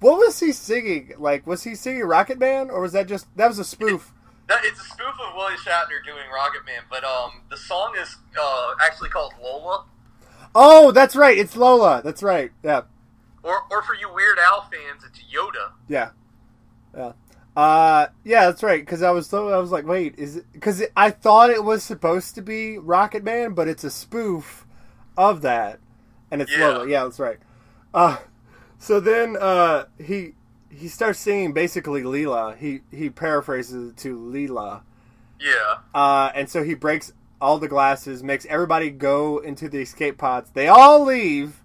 what 0.00 0.18
was 0.18 0.38
he 0.40 0.52
singing? 0.52 1.12
Like, 1.18 1.46
was 1.46 1.64
he 1.64 1.74
singing 1.74 2.04
Rocket 2.04 2.38
Man, 2.38 2.70
or 2.70 2.80
was 2.80 2.92
that 2.92 3.08
just 3.08 3.26
that 3.36 3.48
was 3.48 3.58
a 3.58 3.64
spoof? 3.64 4.12
It's 4.50 4.80
a 4.80 4.84
spoof 4.84 5.14
of 5.26 5.34
Willie 5.34 5.54
Shatner 5.54 6.04
doing 6.04 6.24
Rocket 6.34 6.64
Man, 6.66 6.82
but 6.90 7.02
um, 7.04 7.42
the 7.50 7.56
song 7.56 7.94
is 8.00 8.16
uh, 8.40 8.74
actually 8.82 9.08
called 9.08 9.32
Lola. 9.42 9.84
Oh, 10.54 10.90
that's 10.92 11.16
right. 11.16 11.36
It's 11.36 11.56
Lola. 11.56 12.02
That's 12.04 12.22
right. 12.22 12.50
Yeah. 12.62 12.82
Or, 13.42 13.62
or 13.70 13.82
for 13.82 13.94
you 13.94 14.12
Weird 14.12 14.38
Al 14.38 14.62
fans, 14.62 15.02
it's 15.06 15.18
Yoda. 15.18 15.72
Yeah, 15.88 16.10
yeah, 16.96 17.12
uh, 17.56 18.06
yeah. 18.24 18.46
That's 18.46 18.62
right. 18.62 18.80
Because 18.80 19.02
I 19.02 19.10
was 19.10 19.26
so 19.26 19.48
I 19.50 19.58
was 19.58 19.70
like, 19.70 19.86
wait, 19.86 20.14
is 20.18 20.36
it? 20.36 20.46
Because 20.52 20.82
I 20.96 21.10
thought 21.10 21.50
it 21.50 21.62
was 21.62 21.82
supposed 21.82 22.34
to 22.36 22.42
be 22.42 22.78
Rocket 22.78 23.22
Man, 23.22 23.52
but 23.52 23.68
it's 23.68 23.84
a 23.84 23.90
spoof 23.90 24.66
of 25.16 25.42
that, 25.42 25.78
and 26.30 26.40
it's 26.40 26.50
Yeah. 26.56 26.68
Lola. 26.68 26.88
Yeah, 26.88 27.04
that's 27.04 27.20
right. 27.20 27.38
Uh, 27.92 28.16
so 28.78 28.98
then 28.98 29.36
uh, 29.38 29.84
he 30.02 30.34
he 30.76 30.88
starts 30.88 31.18
singing 31.18 31.52
basically 31.52 32.02
Leela. 32.02 32.56
He 32.56 32.80
he 32.90 33.10
paraphrases 33.10 33.90
it 33.90 33.96
to 33.98 34.18
Leela, 34.18 34.82
Yeah. 35.40 35.78
uh, 35.94 36.30
and 36.34 36.48
so 36.48 36.62
he 36.62 36.74
breaks 36.74 37.12
all 37.40 37.58
the 37.58 37.68
glasses, 37.68 38.22
makes 38.22 38.46
everybody 38.46 38.90
go 38.90 39.38
into 39.38 39.68
the 39.68 39.80
escape 39.82 40.18
pods. 40.18 40.50
They 40.50 40.68
all 40.68 41.04
leave. 41.04 41.62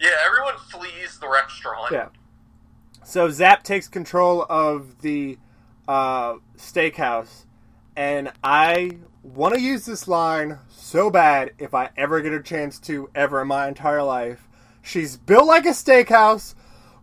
Yeah, 0.00 0.10
everyone 0.26 0.54
flees 0.70 1.18
the 1.20 1.28
restaurant. 1.28 1.92
Yeah. 1.92 2.08
So 3.04 3.30
Zap 3.30 3.62
takes 3.62 3.88
control 3.88 4.44
of 4.48 5.00
the 5.02 5.38
uh, 5.88 6.34
steakhouse, 6.56 7.44
and 7.96 8.32
I 8.44 8.98
want 9.22 9.54
to 9.54 9.60
use 9.60 9.86
this 9.86 10.06
line 10.08 10.58
so 10.68 11.10
bad 11.10 11.52
if 11.58 11.74
I 11.74 11.90
ever 11.96 12.20
get 12.20 12.32
a 12.32 12.42
chance 12.42 12.78
to 12.80 13.08
ever 13.14 13.42
in 13.42 13.48
my 13.48 13.68
entire 13.68 14.02
life. 14.02 14.48
She's 14.82 15.16
built 15.16 15.46
like 15.46 15.64
a 15.64 15.70
steakhouse, 15.70 16.54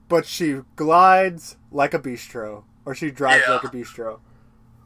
but 0.10 0.26
she 0.26 0.60
glides 0.76 1.56
like 1.72 1.94
a 1.94 2.00
bistro, 2.00 2.64
or 2.86 2.94
she 2.94 3.12
drives 3.12 3.44
Yeah. 3.48 3.54
like 3.54 3.64
a 3.64 3.68
bistro. 3.68 4.20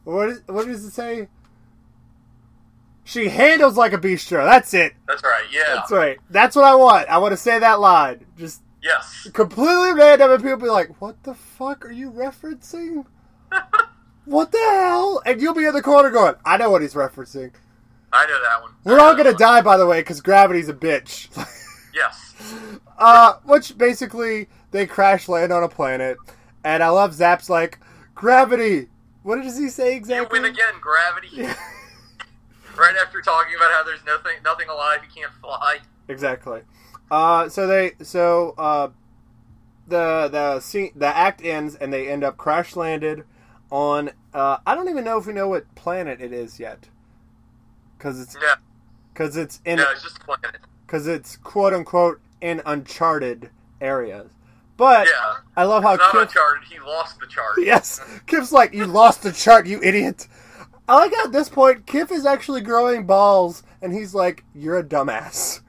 What 0.04 0.28
is, 0.28 0.42
what 0.46 0.66
does 0.66 0.84
it 0.84 0.90
say? 0.92 1.28
She 3.04 3.28
handles 3.28 3.76
like 3.76 3.92
a 3.92 3.98
bistro. 3.98 4.44
That's 4.44 4.72
it. 4.72 4.94
That's 5.06 5.22
right, 5.22 5.44
yeah. 5.52 5.74
That's 5.74 5.90
right. 5.92 6.18
That's 6.30 6.56
what 6.56 6.64
I 6.64 6.74
want. 6.74 7.08
I 7.08 7.18
want 7.18 7.32
to 7.32 7.36
say 7.36 7.58
that 7.58 7.80
line. 7.80 8.24
Just 8.38 8.62
Yes. 8.82 9.28
completely 9.32 9.92
random, 9.94 10.30
and 10.30 10.42
people 10.42 10.58
be 10.58 10.68
like, 10.68 11.00
"What 11.00 11.22
the 11.22 11.34
fuck 11.34 11.86
are 11.86 11.90
you 11.92 12.10
referencing? 12.10 13.06
what 14.26 14.52
the 14.52 14.58
hell?" 14.58 15.22
And 15.24 15.40
you'll 15.40 15.54
be 15.54 15.64
in 15.66 15.72
the 15.74 15.82
corner 15.82 16.10
going, 16.10 16.34
"I 16.44 16.56
know 16.58 16.70
what 16.70 16.82
he's 16.82 16.92
referencing." 16.94 17.52
I 18.12 18.26
know 18.26 18.40
that 18.42 18.62
one. 18.62 18.72
We're 18.84 19.00
all 19.00 19.14
gonna 19.16 19.32
die, 19.34 19.60
by 19.62 19.76
the 19.78 19.86
way, 19.86 20.00
because 20.00 20.20
gravity's 20.20 20.68
a 20.68 20.74
bitch. 20.74 21.28
Yes. 21.94 22.34
uh, 22.98 23.34
which 23.44 23.78
basically 23.78 24.48
they 24.74 24.86
crash 24.86 25.28
land 25.28 25.52
on 25.52 25.62
a 25.62 25.68
planet, 25.68 26.18
and 26.64 26.82
I 26.82 26.88
love 26.88 27.14
Zap's 27.14 27.48
like 27.48 27.78
gravity. 28.14 28.88
What 29.22 29.40
does 29.40 29.56
he 29.56 29.68
say 29.68 29.96
exactly? 29.96 30.38
You 30.38 30.42
win 30.42 30.52
again, 30.52 30.74
gravity. 30.80 31.36
right 32.76 32.96
after 33.00 33.22
talking 33.22 33.54
about 33.54 33.70
how 33.70 33.84
there's 33.84 34.04
nothing 34.04 34.32
nothing 34.44 34.68
alive 34.68 34.98
you 35.02 35.22
can't 35.22 35.32
fly. 35.40 35.78
Exactly. 36.08 36.62
Uh, 37.08 37.48
so 37.48 37.68
they 37.68 37.92
so 38.02 38.54
uh, 38.58 38.88
the 39.86 40.28
the 40.30 40.58
scene 40.60 40.90
the 40.96 41.06
act 41.06 41.42
ends 41.44 41.76
and 41.76 41.92
they 41.92 42.08
end 42.08 42.24
up 42.24 42.36
crash 42.36 42.74
landed 42.74 43.22
on 43.70 44.10
uh, 44.34 44.56
I 44.66 44.74
don't 44.74 44.88
even 44.88 45.04
know 45.04 45.18
if 45.18 45.26
we 45.26 45.32
know 45.32 45.48
what 45.48 45.72
planet 45.76 46.20
it 46.20 46.32
is 46.32 46.58
yet 46.58 46.88
because 47.96 48.20
it's 48.20 48.36
Yeah. 48.42 48.56
because 49.12 49.36
it's 49.36 49.60
in 49.64 49.76
No, 49.76 49.86
it's 49.92 50.02
just 50.02 50.16
a 50.18 50.20
planet. 50.20 50.60
because 50.84 51.06
it's 51.06 51.36
quote 51.36 51.72
unquote 51.72 52.20
in 52.40 52.60
uncharted 52.66 53.50
areas. 53.80 54.32
But 54.76 55.06
Yeah. 55.06 55.34
I 55.56 55.64
love 55.64 55.82
how 55.82 55.94
Not 55.94 56.12
Kip, 56.12 56.22
uncharted, 56.22 56.64
he 56.68 56.80
lost 56.80 57.20
the 57.20 57.26
chart. 57.26 57.54
yes 57.58 58.00
Kip's 58.26 58.52
like 58.52 58.74
you 58.74 58.86
lost 58.86 59.22
the 59.22 59.32
chart 59.32 59.66
you 59.66 59.80
idiot. 59.82 60.26
I 60.88 60.96
like 60.96 61.12
at 61.12 61.32
this 61.32 61.48
point 61.48 61.86
Kip 61.86 62.10
is 62.10 62.26
actually 62.26 62.60
growing 62.60 63.06
balls 63.06 63.62
and 63.80 63.92
he's 63.92 64.14
like 64.14 64.44
you're 64.54 64.78
a 64.78 64.84
dumbass. 64.84 65.60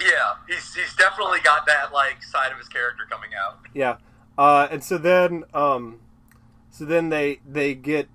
Yeah, 0.00 0.34
he's 0.46 0.74
he's 0.74 0.94
definitely 0.96 1.40
got 1.40 1.66
that 1.66 1.92
like 1.92 2.22
side 2.22 2.52
of 2.52 2.58
his 2.58 2.68
character 2.68 3.04
coming 3.08 3.30
out. 3.34 3.58
Yeah. 3.72 3.96
Uh, 4.36 4.68
and 4.70 4.84
so 4.84 4.98
then, 4.98 5.44
um, 5.54 6.00
so 6.70 6.84
then 6.84 7.08
they 7.08 7.40
they 7.48 7.74
get 7.74 8.08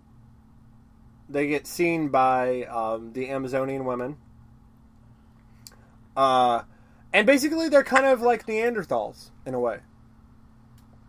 they 1.27 1.47
get 1.47 1.65
seen 1.65 2.09
by 2.09 2.63
um, 2.65 3.13
the 3.13 3.29
Amazonian 3.29 3.85
women. 3.85 4.17
Uh, 6.15 6.63
and 7.13 7.27
basically 7.27 7.69
they're 7.69 7.83
kind 7.83 8.05
of 8.05 8.21
like 8.21 8.45
Neanderthals 8.45 9.29
in 9.45 9.53
a 9.53 9.59
way. 9.59 9.79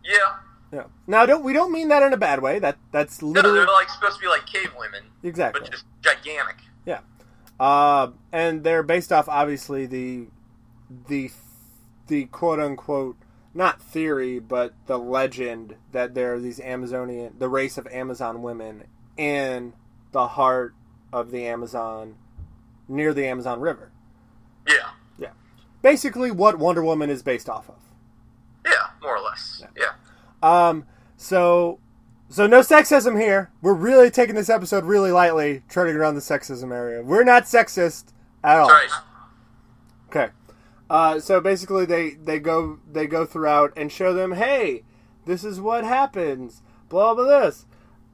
Yeah. 0.04 0.34
Yeah. 0.72 0.84
Now, 1.06 1.26
don't 1.26 1.44
we 1.44 1.52
don't 1.52 1.70
mean 1.70 1.88
that 1.88 2.02
in 2.02 2.12
a 2.12 2.16
bad 2.16 2.40
way. 2.42 2.58
That 2.58 2.78
that's 2.92 3.20
No, 3.20 3.28
literally 3.28 3.58
they're 3.58 3.66
like 3.66 3.90
supposed 3.90 4.16
to 4.16 4.20
be 4.20 4.28
like 4.28 4.46
cave 4.46 4.70
women, 4.78 5.02
exactly. 5.22 5.60
but 5.60 5.70
just 5.70 5.84
gigantic. 6.00 6.56
Yeah. 6.86 7.00
Uh, 7.60 8.10
and 8.32 8.64
they're 8.64 8.82
based 8.82 9.12
off 9.12 9.28
obviously 9.28 9.86
the 9.86 10.28
the 11.08 11.30
the 12.08 12.24
quote 12.26 12.58
unquote 12.58 13.16
not 13.54 13.82
theory, 13.82 14.38
but 14.38 14.72
the 14.86 14.98
legend 14.98 15.76
that 15.92 16.14
there 16.14 16.34
are 16.34 16.40
these 16.40 16.58
Amazonian, 16.60 17.34
the 17.38 17.48
race 17.50 17.76
of 17.76 17.86
Amazon 17.88 18.40
women 18.40 18.84
in 19.18 19.74
the 20.12 20.26
heart 20.28 20.74
of 21.12 21.30
the 21.30 21.46
Amazon, 21.46 22.16
near 22.88 23.12
the 23.12 23.26
Amazon 23.26 23.60
River. 23.60 23.92
Yeah. 24.66 24.90
Yeah. 25.82 25.90
Basically, 25.90 26.30
what 26.30 26.58
Wonder 26.58 26.82
Woman 26.84 27.10
is 27.10 27.22
based 27.22 27.48
off 27.48 27.68
of. 27.68 27.76
Yeah, 28.64 28.72
more 29.00 29.16
or 29.16 29.20
less. 29.22 29.64
Yeah. 29.76 29.92
Um, 30.42 30.86
so, 31.16 31.78
so 32.28 32.46
no 32.46 32.60
sexism 32.60 33.20
here. 33.20 33.50
We're 33.60 33.74
really 33.74 34.10
taking 34.10 34.34
this 34.34 34.50
episode 34.50 34.84
really 34.84 35.10
lightly, 35.10 35.62
treading 35.68 35.96
around 35.96 36.14
the 36.14 36.20
sexism 36.20 36.72
area. 36.72 37.02
We're 37.02 37.24
not 37.24 37.44
sexist 37.44 38.12
at 38.44 38.58
all. 38.58 38.68
That's. 38.68 38.94
Okay. 40.08 40.28
Uh, 40.90 41.18
so 41.18 41.40
basically, 41.40 41.86
they 41.86 42.10
they 42.10 42.38
go 42.38 42.78
they 42.90 43.06
go 43.06 43.24
throughout 43.24 43.72
and 43.76 43.90
show 43.90 44.12
them, 44.12 44.32
hey, 44.32 44.82
this 45.24 45.42
is 45.42 45.60
what 45.60 45.84
happens. 45.84 46.62
Blah 46.88 47.14
blah 47.14 47.24
this. 47.24 47.66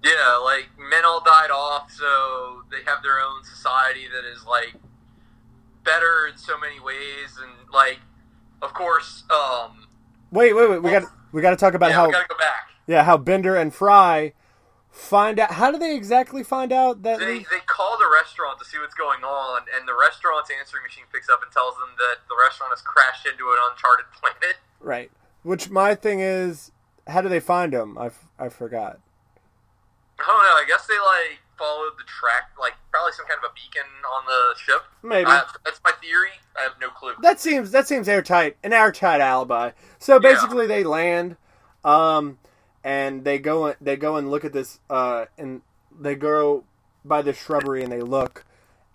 Yeah, 0.05 0.41
like 0.45 0.69
men 0.79 1.05
all 1.05 1.21
died 1.21 1.51
off, 1.51 1.91
so 1.91 2.63
they 2.71 2.85
have 2.87 3.03
their 3.03 3.21
own 3.21 3.43
society 3.43 4.07
that 4.07 4.25
is 4.25 4.45
like 4.47 4.75
better 5.88 6.26
in 6.30 6.37
so 6.37 6.59
many 6.59 6.78
ways, 6.80 7.38
and 7.40 7.73
like, 7.73 8.00
of 8.61 8.75
course, 8.75 9.25
um, 9.30 9.88
Wait, 10.30 10.52
wait, 10.52 10.68
wait. 10.68 10.83
We 10.83 10.90
got 10.90 11.04
we 11.33 11.40
got 11.40 11.50
to 11.50 11.57
talk 11.57 11.75
about 11.75 11.90
yeah, 11.90 11.97
how 11.97 12.07
we 12.07 12.12
gotta 12.12 12.28
go 12.28 12.37
back. 12.37 12.68
yeah 12.87 13.02
how 13.04 13.16
Bender 13.16 13.57
and 13.57 13.73
Fry 13.73 14.35
find 14.90 15.38
out. 15.38 15.52
How 15.52 15.71
do 15.71 15.78
they 15.78 15.97
exactly 15.97 16.42
find 16.42 16.73
out 16.73 17.02
that? 17.02 17.18
They, 17.18 17.38
they 17.38 17.62
call 17.66 17.97
the 17.99 18.09
restaurant 18.12 18.59
to 18.59 18.64
see 18.66 18.78
what's 18.78 18.95
going 18.95 19.25
on, 19.25 19.62
and 19.75 19.88
the 19.88 19.97
restaurant's 19.99 20.50
answering 20.50 20.83
machine 20.83 21.04
picks 21.12 21.28
up 21.30 21.40
and 21.42 21.50
tells 21.50 21.75
them 21.76 21.88
that 21.97 22.28
the 22.28 22.37
restaurant 22.45 22.73
has 22.73 22.83
crashed 22.83 23.26
into 23.26 23.45
an 23.49 23.59
uncharted 23.71 24.07
planet. 24.12 24.57
right. 24.80 25.11
Which 25.45 25.71
my 25.71 25.95
thing 25.95 26.21
is, 26.21 26.73
how 27.07 27.23
do 27.23 27.28
they 27.30 27.40
find 27.40 27.73
him? 27.73 27.97
I, 27.97 28.11
I 28.38 28.49
forgot. 28.50 28.99
I 30.18 30.25
don't 30.26 30.42
know. 30.42 30.59
I 30.61 30.64
guess 30.66 30.87
they 30.87 30.99
like 30.99 31.40
followed 31.57 31.92
the 31.97 32.04
track, 32.04 32.50
like 32.61 32.75
probably 32.99 33.12
some 33.12 33.26
kind 33.26 33.38
of 33.45 33.50
a 33.50 33.55
beacon 33.55 33.88
on 34.05 34.25
the 34.26 34.59
ship. 34.61 34.83
Maybe. 35.02 35.31
I, 35.31 35.45
that's 35.64 35.81
my 35.85 35.93
theory. 36.02 36.31
I 36.59 36.62
have 36.62 36.73
no 36.81 36.88
clue. 36.90 37.12
That 37.23 37.40
seems 37.40 37.71
that 37.71 37.87
seems 37.87 38.09
airtight, 38.09 38.57
an 38.64 38.73
airtight 38.73 39.21
alibi. 39.21 39.71
So 39.99 40.19
basically, 40.19 40.67
they 40.67 40.83
land, 40.83 41.37
um, 41.85 42.38
and 42.83 43.25
they 43.25 43.38
go 43.38 43.75
they 43.81 43.97
go 43.97 44.17
and 44.17 44.31
look 44.31 44.45
at 44.45 44.52
this, 44.52 44.81
uh, 44.90 45.26
and 45.37 45.62
they 45.99 46.17
go 46.17 46.64
by 47.05 47.23
the 47.23 47.33
shrubbery 47.33 47.83
and 47.83 47.93
they 47.93 48.02
look, 48.02 48.45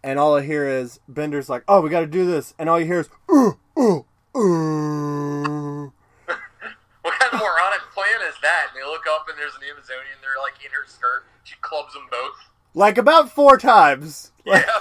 and 0.04 0.20
all 0.20 0.36
I 0.36 0.42
hear 0.42 0.68
is 0.68 1.00
Bender's 1.08 1.50
like, 1.50 1.64
"Oh, 1.68 1.80
we 1.80 1.90
got 1.90 2.02
to 2.02 2.08
do 2.08 2.26
this," 2.26 2.54
and 2.60 2.70
all 2.70 2.80
you 2.80 2.86
hear 2.86 3.00
is, 3.00 3.10
"Ooh, 3.32 3.58
ooh, 3.80 4.06
ooh." 4.38 5.94
What 7.04 7.20
kind 7.20 7.34
of 7.34 7.40
moronic 7.42 7.84
plan 7.94 8.24
is 8.30 8.36
that? 8.42 8.72
And 8.72 8.80
they 8.80 8.88
look 8.88 9.04
up 9.12 9.28
and 9.28 9.38
there's 9.38 9.52
an 9.56 9.68
Amazonian. 9.70 10.16
They're 10.24 10.40
like 10.42 10.56
in 10.64 10.72
her 10.72 10.88
skirt. 10.88 11.28
She 11.44 11.56
clubs 11.60 11.92
them 11.92 12.08
both. 12.10 12.40
Like 12.74 12.98
about 12.98 13.30
four 13.32 13.58
times. 13.58 14.32
Yeah. 14.46 14.64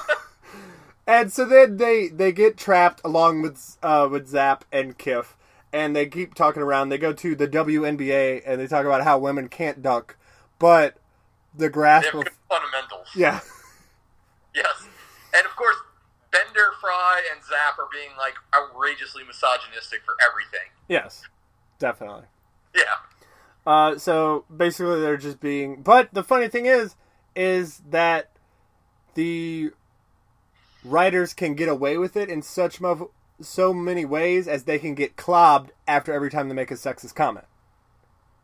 And 1.07 1.33
so 1.33 1.45
then 1.45 1.77
they 1.79 2.09
they 2.09 2.31
get 2.33 2.57
trapped 2.57 3.01
along 3.05 3.43
with 3.43 3.77
uh, 3.83 4.09
with 4.11 4.29
Zap 4.29 4.65
and 4.73 4.97
Kiff, 4.97 5.35
and 5.73 5.97
they 5.97 6.07
keep 6.07 6.35
talking 6.35 6.63
around. 6.63 6.89
They 6.91 6.99
go 6.99 7.13
to 7.13 7.35
the 7.35 7.49
WNBA 7.49 8.43
and 8.47 8.61
they 8.61 8.69
talk 8.69 8.87
about 8.87 9.03
how 9.03 9.19
women 9.19 9.49
can't 9.49 9.83
dunk, 9.83 10.17
but 10.61 10.97
the 11.55 11.67
they 11.67 11.69
grasp 11.73 12.13
have 12.13 12.21
of 12.21 12.29
fundamentals. 12.49 13.09
yeah 13.17 13.41
Yes. 14.55 14.87
And 15.37 15.45
of 15.45 15.57
course, 15.57 15.77
Bender, 16.31 16.71
Fry, 16.81 17.23
and 17.35 17.43
Zap 17.45 17.79
are 17.81 17.89
being 17.93 18.11
like 18.17 18.35
outrageously 18.55 19.25
misogynistic 19.27 20.01
for 20.05 20.15
everything. 20.25 20.69
yes 20.89 21.25
definitely. 21.79 22.25
Yeah. 22.77 22.83
Uh, 23.67 23.99
so 23.99 24.45
basically 24.57 25.01
they're 25.01 25.17
just 25.17 25.41
being. 25.41 25.83
But 25.83 26.15
the 26.15 26.23
funny 26.23 26.47
thing 26.49 26.67
is, 26.67 26.95
is 27.35 27.83
that 27.91 28.31
the 29.15 29.71
writers 30.85 31.35
can 31.35 31.55
get 31.55 31.69
away 31.69 31.97
with 31.97 32.17
it 32.17 32.29
in 32.29 32.43
such 32.43 32.81
mo- 32.81 33.11
so 33.41 33.73
many 33.73 34.05
ways 34.05 34.49
as 34.49 34.65
they 34.65 34.79
can 34.79 34.95
get 34.95 35.17
clobbed 35.17 35.71
after 35.87 36.13
every 36.13 36.31
time 36.31 36.49
they 36.49 36.55
make 36.55 36.71
a 36.71 36.75
sexist 36.75 37.15
comment. 37.15 37.47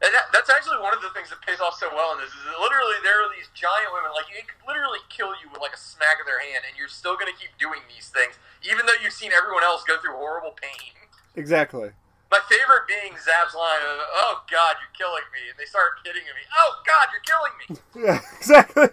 And 0.00 0.14
that, 0.14 0.30
that's 0.32 0.48
actually 0.50 0.78
one 0.78 0.94
of 0.94 1.02
the 1.02 1.10
things 1.10 1.28
that 1.30 1.42
pays 1.42 1.58
off 1.58 1.74
so 1.74 1.90
well 1.90 2.14
in 2.14 2.22
this 2.22 2.30
is 2.30 2.46
literally 2.62 2.94
there 3.02 3.18
are 3.18 3.30
these 3.34 3.50
giant 3.54 3.90
women, 3.90 4.14
like 4.14 4.30
it 4.30 4.46
could 4.46 4.62
literally 4.62 5.02
kill 5.10 5.34
you 5.42 5.50
with 5.50 5.60
like 5.60 5.74
a 5.74 5.80
smack 5.80 6.22
of 6.22 6.26
their 6.26 6.38
hand, 6.38 6.62
and 6.62 6.78
you're 6.78 6.90
still 6.90 7.18
going 7.18 7.26
to 7.26 7.34
keep 7.34 7.50
doing 7.58 7.82
these 7.90 8.06
things, 8.08 8.38
even 8.62 8.86
though 8.86 8.94
you've 9.02 9.12
seen 9.12 9.34
everyone 9.34 9.66
else 9.66 9.82
go 9.82 9.98
through 9.98 10.14
horrible 10.14 10.54
pain. 10.54 10.94
Exactly. 11.34 11.90
My 12.30 12.40
favorite 12.48 12.86
being 12.86 13.12
Zap's 13.14 13.54
line 13.54 13.80
of, 13.82 13.98
"Oh 14.12 14.42
God, 14.50 14.76
you're 14.80 14.96
killing 15.06 15.22
me," 15.32 15.48
and 15.50 15.58
they 15.58 15.64
start 15.64 15.92
hitting 16.04 16.22
me. 16.22 16.42
Oh 16.58 16.74
God, 16.86 17.08
you're 17.12 17.22
killing 17.24 17.52
me. 17.58 18.04
Yeah, 18.06 18.20
exactly. 18.38 18.88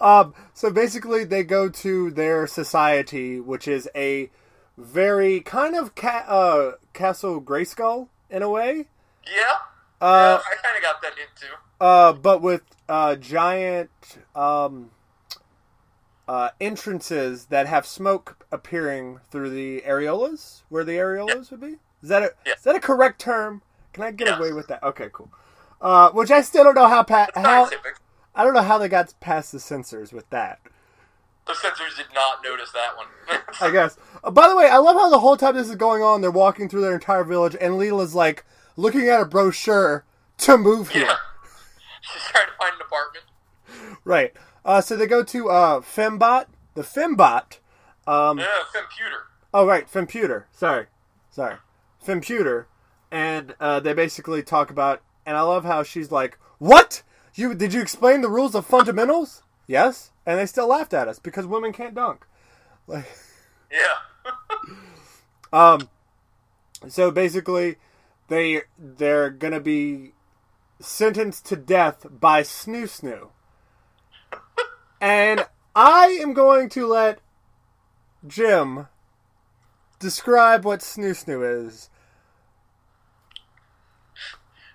Um, 0.00 0.34
so 0.54 0.70
basically, 0.70 1.24
they 1.24 1.42
go 1.44 1.68
to 1.68 2.10
their 2.10 2.46
society, 2.46 3.40
which 3.40 3.66
is 3.68 3.88
a 3.94 4.30
very 4.76 5.40
kind 5.40 5.74
of 5.76 5.94
ca- 5.94 6.24
uh, 6.26 6.72
Castle 6.92 7.40
Grayskull 7.40 8.08
in 8.30 8.42
a 8.42 8.50
way, 8.50 8.86
Yeah, 9.24 9.56
uh, 10.00 10.40
I 10.44 10.54
kind 10.62 10.76
of 10.76 10.82
got 10.82 11.00
that 11.02 11.12
hint 11.16 11.30
too. 11.40 11.54
uh, 11.80 12.12
but 12.12 12.42
with 12.42 12.62
uh, 12.88 13.14
giant 13.16 13.90
um, 14.34 14.90
uh, 16.28 16.50
entrances 16.60 17.46
that 17.46 17.66
have 17.68 17.86
smoke 17.86 18.44
appearing 18.50 19.20
through 19.30 19.50
the 19.50 19.82
areolas, 19.86 20.62
where 20.68 20.84
the 20.84 20.96
areolas 20.96 21.50
would 21.50 21.60
be. 21.60 21.76
Is 22.06 22.10
that 22.10 22.22
a 22.22 22.30
Yeah. 22.46 22.52
is 22.54 22.62
that 22.62 22.76
a 22.76 22.80
correct 22.80 23.20
term? 23.20 23.62
Can 23.92 24.04
I 24.04 24.12
get 24.12 24.38
away 24.38 24.52
with 24.52 24.68
that? 24.68 24.80
Okay, 24.80 25.08
cool. 25.12 25.28
Uh, 25.80 26.10
which 26.10 26.30
I 26.30 26.40
still 26.42 26.62
don't 26.62 26.76
know 26.76 26.86
how 26.86 27.04
how. 27.34 27.68
I 28.32 28.44
don't 28.44 28.54
know 28.54 28.62
how 28.62 28.78
they 28.78 28.88
got 28.88 29.12
past 29.18 29.50
the 29.50 29.58
censors 29.58 30.12
with 30.12 30.30
that. 30.30 30.60
The 31.48 31.54
censors 31.56 31.96
did 31.96 32.06
not 32.14 32.44
notice 32.44 32.70
that 32.70 32.96
one. 32.96 33.06
I 33.60 33.72
guess. 33.72 33.96
Uh, 34.22 34.30
by 34.30 34.48
the 34.48 34.54
way, 34.54 34.68
I 34.68 34.76
love 34.76 34.94
how 34.94 35.10
the 35.10 35.18
whole 35.18 35.36
time 35.36 35.56
this 35.56 35.68
is 35.68 35.74
going 35.74 36.00
on, 36.00 36.20
they're 36.20 36.30
walking 36.30 36.68
through 36.68 36.82
their 36.82 36.94
entire 36.94 37.24
village, 37.24 37.56
and 37.60 37.74
Leela's 37.74 38.14
like 38.14 38.44
looking 38.76 39.08
at 39.08 39.20
a 39.20 39.24
brochure 39.24 40.04
to 40.38 40.56
move 40.56 40.90
here. 40.90 41.06
yeah. 41.06 41.16
She's 42.02 42.22
trying 42.22 42.46
to 42.46 42.52
find 42.56 42.74
an 42.74 42.82
apartment. 42.86 43.98
Right. 44.04 44.32
Uh, 44.64 44.80
so 44.80 44.94
they 44.96 45.08
go 45.08 45.24
to 45.24 45.48
uh, 45.50 45.80
Fembot, 45.80 46.46
the 46.74 46.82
Fembot. 46.82 47.58
Um, 48.06 48.38
Yeah, 48.38 48.46
computer. 48.72 49.24
oh, 49.52 49.66
right, 49.66 49.90
Femputer. 49.92 50.44
Sorry, 50.52 50.86
sorry, 51.32 51.56
Femputer, 52.06 52.66
and 53.10 53.54
uh, 53.60 53.80
they 53.80 53.92
basically 53.92 54.42
talk 54.42 54.70
about. 54.70 55.02
And 55.24 55.36
I 55.36 55.40
love 55.42 55.64
how 55.64 55.82
she's 55.82 56.12
like, 56.12 56.38
"What? 56.58 57.02
You 57.34 57.54
did 57.54 57.72
you 57.72 57.82
explain 57.82 58.20
the 58.20 58.30
rules 58.30 58.54
of 58.54 58.64
fundamentals?" 58.64 59.42
Yes, 59.66 60.12
and 60.24 60.38
they 60.38 60.46
still 60.46 60.68
laughed 60.68 60.94
at 60.94 61.08
us 61.08 61.18
because 61.18 61.46
women 61.46 61.72
can't 61.72 61.94
dunk. 61.94 62.26
Like. 62.86 63.06
Yeah. 63.70 64.32
Um, 65.52 65.88
so 66.88 67.10
basically, 67.10 67.76
they 68.28 68.62
they're 68.78 69.30
gonna 69.30 69.60
be 69.60 70.12
sentenced 70.80 71.46
to 71.46 71.56
death 71.56 72.06
by 72.10 72.42
Snu 72.42 72.82
Snu, 72.82 73.30
and 75.00 75.46
I 75.74 76.18
am 76.20 76.34
going 76.34 76.68
to 76.70 76.86
let 76.86 77.20
Jim 78.26 78.88
describe 79.98 80.64
what 80.64 80.80
Snu 80.80 81.10
Snu 81.10 81.66
is. 81.66 81.88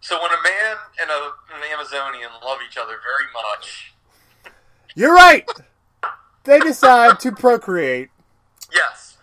So 0.02 0.20
when 0.22 0.32
a 0.32 0.42
man 0.44 0.78
and 1.02 1.10
a, 1.10 1.32
an 1.56 1.62
Amazonian 1.74 2.30
love 2.44 2.58
each 2.68 2.76
other 2.78 2.96
very 3.04 3.32
much, 3.34 3.94
You're 4.96 5.14
right. 5.14 5.48
They 6.44 6.60
decide 6.60 7.20
to 7.20 7.32
procreate. 7.32 8.10
yes, 8.74 9.18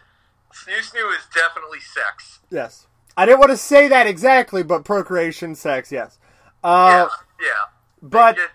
snu 0.53 0.79
snu 0.79 1.11
is 1.17 1.25
definitely 1.35 1.81
sex. 1.81 2.39
Yes, 2.51 2.87
I 3.17 3.27
didn't 3.27 3.41
want 3.41 3.51
to 3.51 3.57
say 3.57 3.89
that 3.89 4.07
exactly, 4.07 4.63
but 4.63 4.85
procreation, 4.85 5.55
sex, 5.57 5.91
yes. 5.91 6.19
Uh, 6.63 7.09
yeah, 7.41 7.47
yeah. 7.49 7.53
but 8.01 8.37
get- 8.37 8.51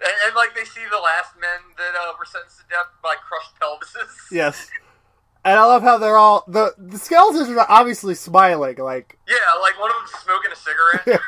and, 0.00 0.12
and 0.26 0.34
like 0.36 0.54
they 0.54 0.64
see 0.64 0.82
the 0.90 0.98
last 0.98 1.34
men 1.40 1.60
that 1.78 1.94
uh, 1.98 2.12
were 2.18 2.26
sentenced 2.26 2.58
to 2.58 2.64
death 2.68 2.86
by 3.02 3.14
crushed 3.16 3.52
pelvises. 3.60 4.30
Yes. 4.30 4.68
And 5.44 5.58
I 5.58 5.64
love 5.66 5.82
how 5.82 5.98
they're 5.98 6.16
all 6.16 6.44
the 6.48 6.74
the 6.78 6.98
skeletons 6.98 7.48
are 7.50 7.66
obviously 7.68 8.14
smiling, 8.14 8.78
like 8.78 9.18
Yeah, 9.28 9.34
like 9.60 9.78
one 9.78 9.90
of 9.90 9.96
them's 9.98 10.22
smoking 10.22 10.50
a 10.52 10.56
cigarette. 10.56 11.20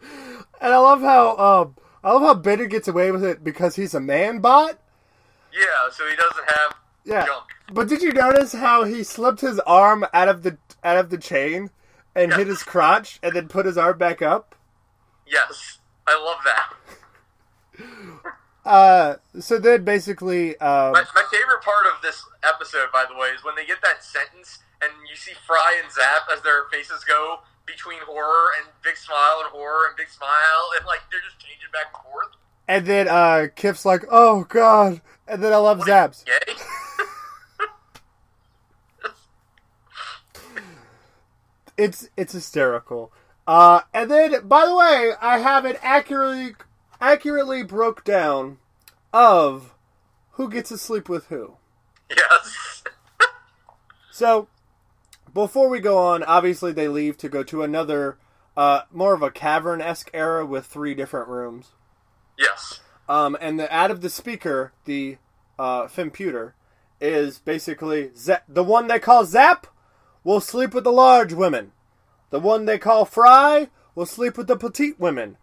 and 0.60 0.72
I 0.72 0.76
love 0.78 1.00
how 1.00 1.36
um 1.36 1.76
I 2.04 2.12
love 2.12 2.22
how 2.22 2.34
Bender 2.34 2.66
gets 2.66 2.88
away 2.88 3.10
with 3.10 3.24
it 3.24 3.42
because 3.42 3.74
he's 3.76 3.94
a 3.94 4.00
man 4.00 4.40
bot. 4.40 4.78
yeah, 5.52 5.90
so 5.90 6.06
he 6.08 6.14
doesn't 6.16 6.44
have 6.50 6.74
Yeah. 7.04 7.24
junk. 7.26 7.44
But 7.72 7.88
did 7.88 8.02
you 8.02 8.12
notice 8.12 8.52
how 8.52 8.84
he 8.84 9.02
slipped 9.02 9.40
his 9.40 9.58
arm 9.60 10.04
out 10.12 10.28
of 10.28 10.42
the 10.42 10.58
out 10.84 10.98
of 10.98 11.10
the 11.10 11.18
chain 11.18 11.70
and 12.14 12.32
hit 12.32 12.46
his 12.48 12.62
crotch 12.62 13.18
and 13.22 13.34
then 13.34 13.48
put 13.48 13.64
his 13.66 13.78
arm 13.78 13.96
back 13.98 14.20
up? 14.22 14.54
Yes, 15.26 15.78
I 16.06 16.14
love 16.22 16.38
that. 16.44 16.74
Uh 18.64 19.16
so 19.40 19.58
then 19.58 19.84
basically 19.84 20.56
um 20.58 20.92
My, 20.92 21.04
my 21.14 21.24
favorite 21.30 21.62
part 21.62 21.86
of 21.86 22.02
this 22.02 22.22
episode, 22.42 22.88
by 22.92 23.04
the 23.08 23.16
way, 23.16 23.28
is 23.28 23.44
when 23.44 23.54
they 23.56 23.64
get 23.64 23.78
that 23.82 24.04
sentence 24.04 24.58
and 24.82 24.92
you 25.08 25.16
see 25.16 25.32
Fry 25.46 25.80
and 25.82 25.90
Zap 25.92 26.28
as 26.32 26.42
their 26.42 26.64
faces 26.70 27.04
go 27.04 27.40
between 27.66 27.98
horror 28.06 28.50
and 28.58 28.68
big 28.82 28.96
smile 28.96 29.40
and 29.44 29.50
horror 29.50 29.86
and 29.88 29.96
big 29.96 30.08
smile, 30.08 30.70
and 30.78 30.86
like 30.86 31.00
they're 31.10 31.20
just 31.20 31.38
changing 31.38 31.68
back 31.72 31.86
and 31.94 32.02
forth. 32.04 32.28
And 32.66 32.86
then 32.86 33.08
uh, 33.08 33.48
Kif's 33.54 33.84
like, 33.84 34.04
"Oh 34.10 34.44
God!" 34.44 35.00
And 35.26 35.42
then 35.42 35.52
I 35.52 35.56
love 35.56 35.78
What 35.78 35.88
Zaps. 35.88 36.24
It's 41.76 42.08
it's 42.16 42.32
hysterical. 42.32 43.12
Uh, 43.46 43.82
and 43.94 44.10
then, 44.10 44.46
by 44.48 44.66
the 44.66 44.74
way, 44.74 45.12
I 45.22 45.38
have 45.38 45.64
it 45.64 45.78
accurately 45.80 46.54
accurately 47.00 47.62
broke 47.62 48.04
down 48.04 48.58
of 49.12 49.74
who 50.32 50.50
gets 50.50 50.68
to 50.70 50.78
sleep 50.78 51.08
with 51.08 51.26
who. 51.26 51.56
yes. 52.10 52.82
So, 54.10 54.48
before 55.32 55.68
we 55.68 55.80
go 55.80 55.98
on, 55.98 56.22
obviously 56.24 56.72
they 56.72 56.88
leave 56.88 57.16
to 57.18 57.28
go 57.28 57.42
to 57.44 57.62
another, 57.62 58.18
uh, 58.56 58.82
more 58.92 59.14
of 59.14 59.22
a 59.22 59.30
cavern 59.30 59.80
esque 59.80 60.10
era 60.12 60.44
with 60.44 60.66
three 60.66 60.94
different 60.94 61.28
rooms. 61.28 61.68
Yes. 62.38 62.80
Um, 63.08 63.36
and 63.40 63.58
the 63.58 63.72
out 63.74 63.90
of 63.90 64.00
the 64.00 64.10
speaker, 64.10 64.72
the 64.84 65.18
uh, 65.58 65.84
Femputer, 65.84 66.52
is 67.00 67.38
basically 67.38 68.10
Za- 68.16 68.42
the 68.48 68.64
one 68.64 68.88
they 68.88 68.98
call 68.98 69.24
Zap 69.24 69.66
will 70.24 70.40
sleep 70.40 70.74
with 70.74 70.84
the 70.84 70.92
large 70.92 71.32
women. 71.32 71.72
The 72.30 72.40
one 72.40 72.64
they 72.64 72.78
call 72.78 73.04
Fry 73.04 73.68
will 73.94 74.06
sleep 74.06 74.36
with 74.36 74.46
the 74.46 74.56
petite 74.56 74.98
women. 75.00 75.36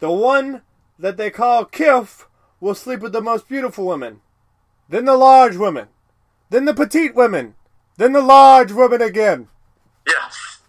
The 0.00 0.10
one 0.10 0.62
that 0.98 1.16
they 1.16 1.30
call 1.30 1.64
Kif 1.64 2.26
will 2.60 2.74
sleep 2.74 3.00
with 3.00 3.12
the 3.12 3.20
most 3.20 3.48
beautiful 3.48 3.86
women. 3.86 4.20
Then 4.88 5.04
the 5.04 5.16
large 5.16 5.56
women. 5.56 5.88
Then 6.50 6.64
the 6.64 6.74
petite 6.74 7.14
women. 7.14 7.54
Then 7.96 8.12
the 8.12 8.20
large 8.20 8.72
women 8.72 9.02
again. 9.02 9.48
Yes. 10.06 10.60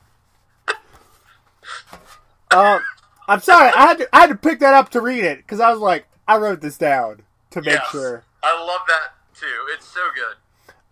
Uh, 2.52 2.80
I'm 3.28 3.42
sorry, 3.42 3.72
I 3.76 3.88
had 3.88 3.98
to 3.98 4.16
I 4.16 4.22
had 4.22 4.30
to 4.30 4.36
pick 4.36 4.60
that 4.60 4.74
up 4.74 4.90
to 4.92 5.02
read 5.02 5.24
it 5.24 5.40
because 5.40 5.60
I 5.60 5.72
was 5.72 5.80
like, 5.80 6.08
I 6.28 6.38
wrote 6.38 6.62
this 6.62 6.78
down 6.78 7.24
to 7.52 7.62
make 7.62 7.76
yes. 7.76 7.92
sure. 7.92 8.24
I 8.44 8.58
love 8.60 8.82
that 8.88 9.14
too. 9.34 9.74
It's 9.74 9.88
so 9.88 10.02
good. 10.16 10.36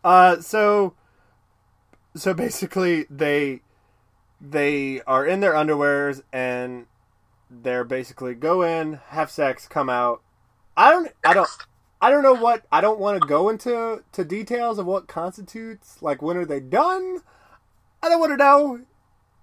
Uh, 0.04 0.42
so, 0.42 0.94
so 2.16 2.34
basically, 2.34 3.06
they 3.10 3.62
they 4.42 5.02
are 5.02 5.26
in 5.26 5.40
their 5.40 5.54
underwears 5.54 6.22
and 6.34 6.86
they're 7.62 7.84
basically 7.84 8.34
go 8.34 8.62
in, 8.62 9.00
have 9.10 9.30
sex, 9.30 9.68
come 9.68 9.90
out. 9.90 10.22
I 10.76 10.92
don't, 10.92 11.12
I 11.24 11.34
don't, 11.34 11.50
I 12.02 12.10
don't 12.10 12.24
know 12.24 12.34
what. 12.34 12.66
I 12.72 12.82
don't 12.82 13.00
want 13.00 13.22
to 13.22 13.28
go 13.28 13.50
into 13.50 14.04
to 14.12 14.24
details 14.24 14.80
of 14.80 14.86
what 14.86 15.08
constitutes 15.08 16.02
like 16.02 16.22
when 16.22 16.38
are 16.38 16.46
they 16.46 16.60
done. 16.60 17.20
I 18.02 18.10
don't 18.10 18.20
want 18.20 18.32
to 18.32 18.38
know. 18.38 18.82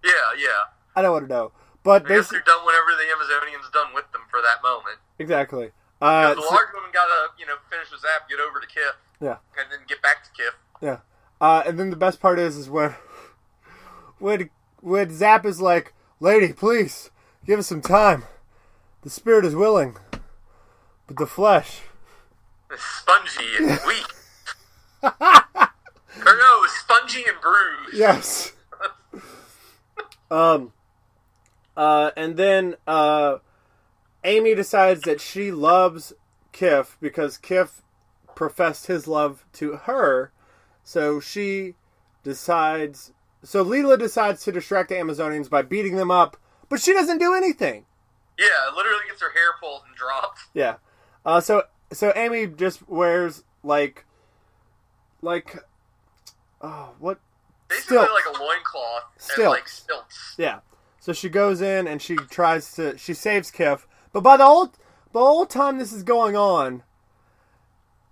Yeah, 0.04 0.10
yeah. 0.38 0.72
I 0.96 1.02
don't 1.02 1.12
want 1.12 1.28
to 1.28 1.34
know. 1.34 1.52
But 1.82 2.06
basically, 2.06 2.38
they're 2.38 2.54
done 2.56 2.66
whenever 2.66 2.90
the 2.98 3.10
Amazonian's 3.14 3.70
done 3.72 3.94
with 3.94 4.10
them 4.12 4.22
for 4.30 4.40
that 4.42 4.62
moment. 4.62 4.98
exactly. 5.18 5.70
Uh, 6.02 6.34
the 6.34 6.42
so- 6.42 6.48
large 6.48 6.68
woman 6.74 6.90
gotta, 6.92 7.28
you 7.38 7.46
know, 7.46 7.56
finish 7.70 7.90
with 7.90 8.00
Zap, 8.00 8.28
get 8.28 8.38
over 8.40 8.58
to 8.58 8.66
Kif, 8.66 8.92
yeah. 9.20 9.36
and 9.58 9.70
then 9.70 9.80
get 9.86 10.00
back 10.00 10.24
to 10.24 10.30
Kif. 10.30 10.52
Yeah. 10.80 10.98
Uh, 11.40 11.62
and 11.66 11.78
then 11.78 11.90
the 11.90 11.96
best 11.96 12.20
part 12.20 12.38
is, 12.38 12.56
is 12.56 12.70
when, 12.70 12.94
when, 14.18 14.50
when 14.80 15.10
Zap 15.10 15.44
is 15.44 15.60
like, 15.60 15.94
"Lady, 16.18 16.52
please 16.52 17.10
give 17.50 17.58
us 17.58 17.66
some 17.66 17.82
time. 17.82 18.22
The 19.02 19.10
spirit 19.10 19.44
is 19.44 19.56
willing, 19.56 19.96
but 21.08 21.16
the 21.16 21.26
flesh." 21.26 21.80
is 22.72 22.80
spongy 22.80 23.44
and 23.58 23.66
weak. 23.88 24.06
or 25.02 26.36
no, 26.38 26.66
spongy 26.68 27.24
and 27.26 27.40
bruised. 27.40 27.94
Yes. 27.94 28.52
um. 30.30 30.72
Uh, 31.76 32.12
and 32.16 32.36
then 32.36 32.76
uh, 32.86 33.38
Amy 34.22 34.54
decides 34.54 35.00
that 35.02 35.20
she 35.20 35.50
loves 35.50 36.12
Kif 36.52 36.96
because 37.00 37.36
Kif 37.36 37.82
professed 38.36 38.86
his 38.86 39.08
love 39.08 39.44
to 39.54 39.72
her. 39.72 40.30
So 40.84 41.18
she 41.18 41.74
decides. 42.22 43.12
So 43.42 43.64
Leela 43.64 43.98
decides 43.98 44.44
to 44.44 44.52
distract 44.52 44.90
the 44.90 44.94
Amazonians 44.94 45.50
by 45.50 45.62
beating 45.62 45.96
them 45.96 46.12
up, 46.12 46.36
but 46.70 46.80
she 46.80 46.92
doesn't 46.94 47.18
do 47.18 47.34
anything. 47.34 47.84
Yeah, 48.38 48.46
literally 48.74 49.00
gets 49.06 49.20
her 49.20 49.32
hair 49.32 49.52
pulled 49.60 49.82
and 49.86 49.94
dropped. 49.94 50.40
Yeah. 50.54 50.76
Uh, 51.26 51.40
so 51.42 51.64
so 51.92 52.12
Amy 52.16 52.46
just 52.46 52.88
wears 52.88 53.44
like 53.62 54.06
like 55.20 55.58
oh 56.62 56.90
what 56.98 57.18
Basically 57.68 57.98
like 57.98 58.24
a 58.26 58.38
loincloth 58.42 59.02
and 59.14 59.22
Stilts. 59.22 59.48
like 59.50 59.68
stilts. 59.68 60.34
yeah. 60.38 60.60
So 60.98 61.12
she 61.12 61.28
goes 61.28 61.60
in 61.60 61.86
and 61.86 62.00
she 62.00 62.16
tries 62.16 62.72
to 62.74 62.96
she 62.96 63.12
saves 63.14 63.50
Kif, 63.50 63.82
but 64.12 64.22
by 64.22 64.36
the 64.38 64.44
old 64.44 64.70
the 65.12 65.18
whole 65.18 65.44
time 65.46 65.78
this 65.78 65.92
is 65.92 66.02
going 66.02 66.36
on, 66.36 66.82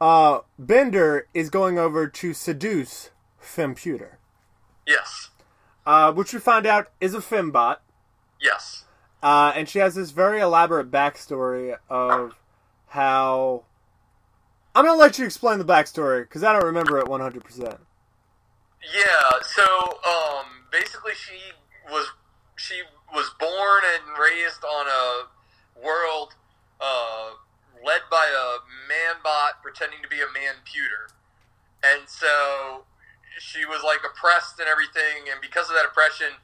uh, 0.01 0.41
Bender 0.59 1.27
is 1.35 1.49
going 1.51 1.79
over 1.79 2.07
to 2.09 2.35
seduce 2.35 3.11
Femputer, 3.43 4.17
Yes. 4.87 5.31
uh, 5.87 6.13
which 6.13 6.33
we 6.33 6.39
find 6.41 6.67
out 6.67 6.89
is 7.01 7.15
a 7.15 7.19
fembot. 7.19 7.79
Yes. 8.41 8.85
Uh, 9.23 9.53
and 9.55 9.69
she 9.69 9.79
has 9.81 9.95
this 9.95 10.11
very 10.11 10.41
elaborate 10.41 10.91
backstory 10.91 11.77
of 11.89 12.35
how. 12.89 13.65
I'm 14.75 14.85
gonna 14.85 14.99
let 14.99 15.19
you 15.19 15.25
explain 15.25 15.59
the 15.59 15.65
backstory 15.65 16.23
because 16.23 16.45
I 16.45 16.53
don't 16.53 16.65
remember 16.65 16.99
it 16.99 17.09
100. 17.09 17.43
percent 17.43 17.81
Yeah, 18.95 19.41
so 19.43 19.65
um 20.07 20.47
basically 20.71 21.15
she 21.15 21.35
was 21.91 22.07
she 22.55 22.83
was 23.13 23.29
born 23.41 23.83
and 23.97 24.17
raised 24.19 24.63
on 24.63 24.87
a 24.87 25.85
world 25.85 26.35
uh 26.81 27.31
led 27.85 28.03
by 28.09 28.27
a 28.31 28.63
man 28.89 29.17
bot 29.25 29.63
pretending 29.63 29.99
to 30.03 30.09
be 30.09 30.21
a 30.21 30.27
manputer. 30.31 31.11
And 31.83 32.09
so 32.09 32.85
she 33.39 33.65
was 33.65 33.83
like 33.83 34.01
oppressed 34.05 34.61
and 34.61 34.69
everything 34.69 35.27
and 35.31 35.41
because 35.41 35.69
of 35.71 35.75
that 35.75 35.87
oppression 35.87 36.39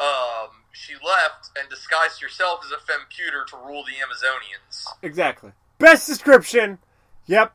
um 0.00 0.48
she 0.72 0.94
left 0.94 1.50
and 1.58 1.68
disguised 1.68 2.22
herself 2.22 2.60
as 2.64 2.70
a 2.72 2.76
Femputer 2.76 3.44
to 3.48 3.56
rule 3.66 3.84
the 3.84 3.92
Amazonians. 3.92 4.84
Exactly. 5.02 5.52
Best 5.78 6.06
description. 6.06 6.78
Yep. 7.26 7.52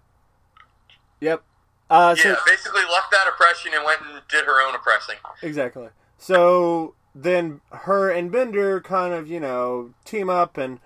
Yep. 1.21 1.43
Uh, 1.89 2.15
so 2.15 2.29
yeah, 2.29 2.35
basically 2.45 2.81
left 2.91 3.11
that 3.11 3.27
oppression 3.27 3.71
and 3.73 3.85
went 3.85 4.01
and 4.01 4.21
did 4.29 4.45
her 4.45 4.61
own 4.67 4.75
oppressing. 4.75 5.15
exactly. 5.41 5.87
So 6.17 6.93
then 7.13 7.61
her 7.71 8.09
and 8.11 8.31
Bender 8.31 8.81
kind 8.81 9.13
of 9.13 9.27
you 9.27 9.39
know 9.39 9.93
team 10.03 10.29
up 10.29 10.57
and 10.57 10.79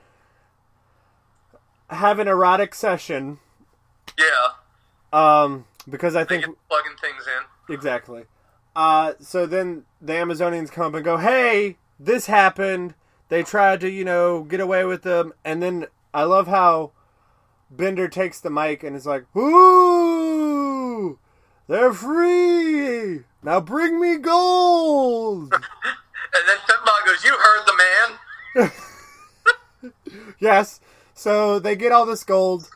have 1.89 2.19
an 2.19 2.27
erotic 2.27 2.75
session. 2.75 3.39
Yeah, 4.17 4.49
Um, 5.13 5.65
because 5.89 6.15
I 6.15 6.23
they 6.25 6.41
think 6.41 6.57
plugging 6.69 6.97
things 7.01 7.23
in. 7.25 7.73
Exactly. 7.73 8.25
Uh, 8.75 9.13
so 9.19 9.45
then 9.45 9.85
the 10.01 10.13
Amazonians 10.13 10.71
come 10.71 10.87
up 10.87 10.93
and 10.93 11.05
go, 11.05 11.17
"Hey, 11.17 11.77
this 11.99 12.27
happened." 12.27 12.95
They 13.29 13.43
tried 13.43 13.81
to, 13.81 13.89
you 13.89 14.03
know, 14.03 14.43
get 14.43 14.59
away 14.59 14.85
with 14.85 15.03
them, 15.03 15.33
and 15.45 15.61
then 15.61 15.85
I 16.13 16.23
love 16.23 16.47
how 16.47 16.91
Bender 17.69 18.07
takes 18.07 18.39
the 18.39 18.49
mic 18.49 18.83
and 18.83 18.95
is 18.95 19.05
like, 19.05 19.25
"Ooh, 19.35 21.19
they're 21.67 21.93
free! 21.93 23.25
Now 23.43 23.59
bring 23.59 23.99
me 23.99 24.17
gold!" 24.17 25.53
And 26.31 26.43
then 26.47 26.57
Fembot 26.57 27.05
goes, 27.07 27.23
"You 27.23 27.35
heard 27.35 27.65
the 27.65 27.73
man." 28.61 28.71
yes. 30.39 30.79
So 31.13 31.59
they 31.59 31.75
get 31.75 31.91
all 31.91 32.05
this 32.05 32.23
gold, 32.23 32.69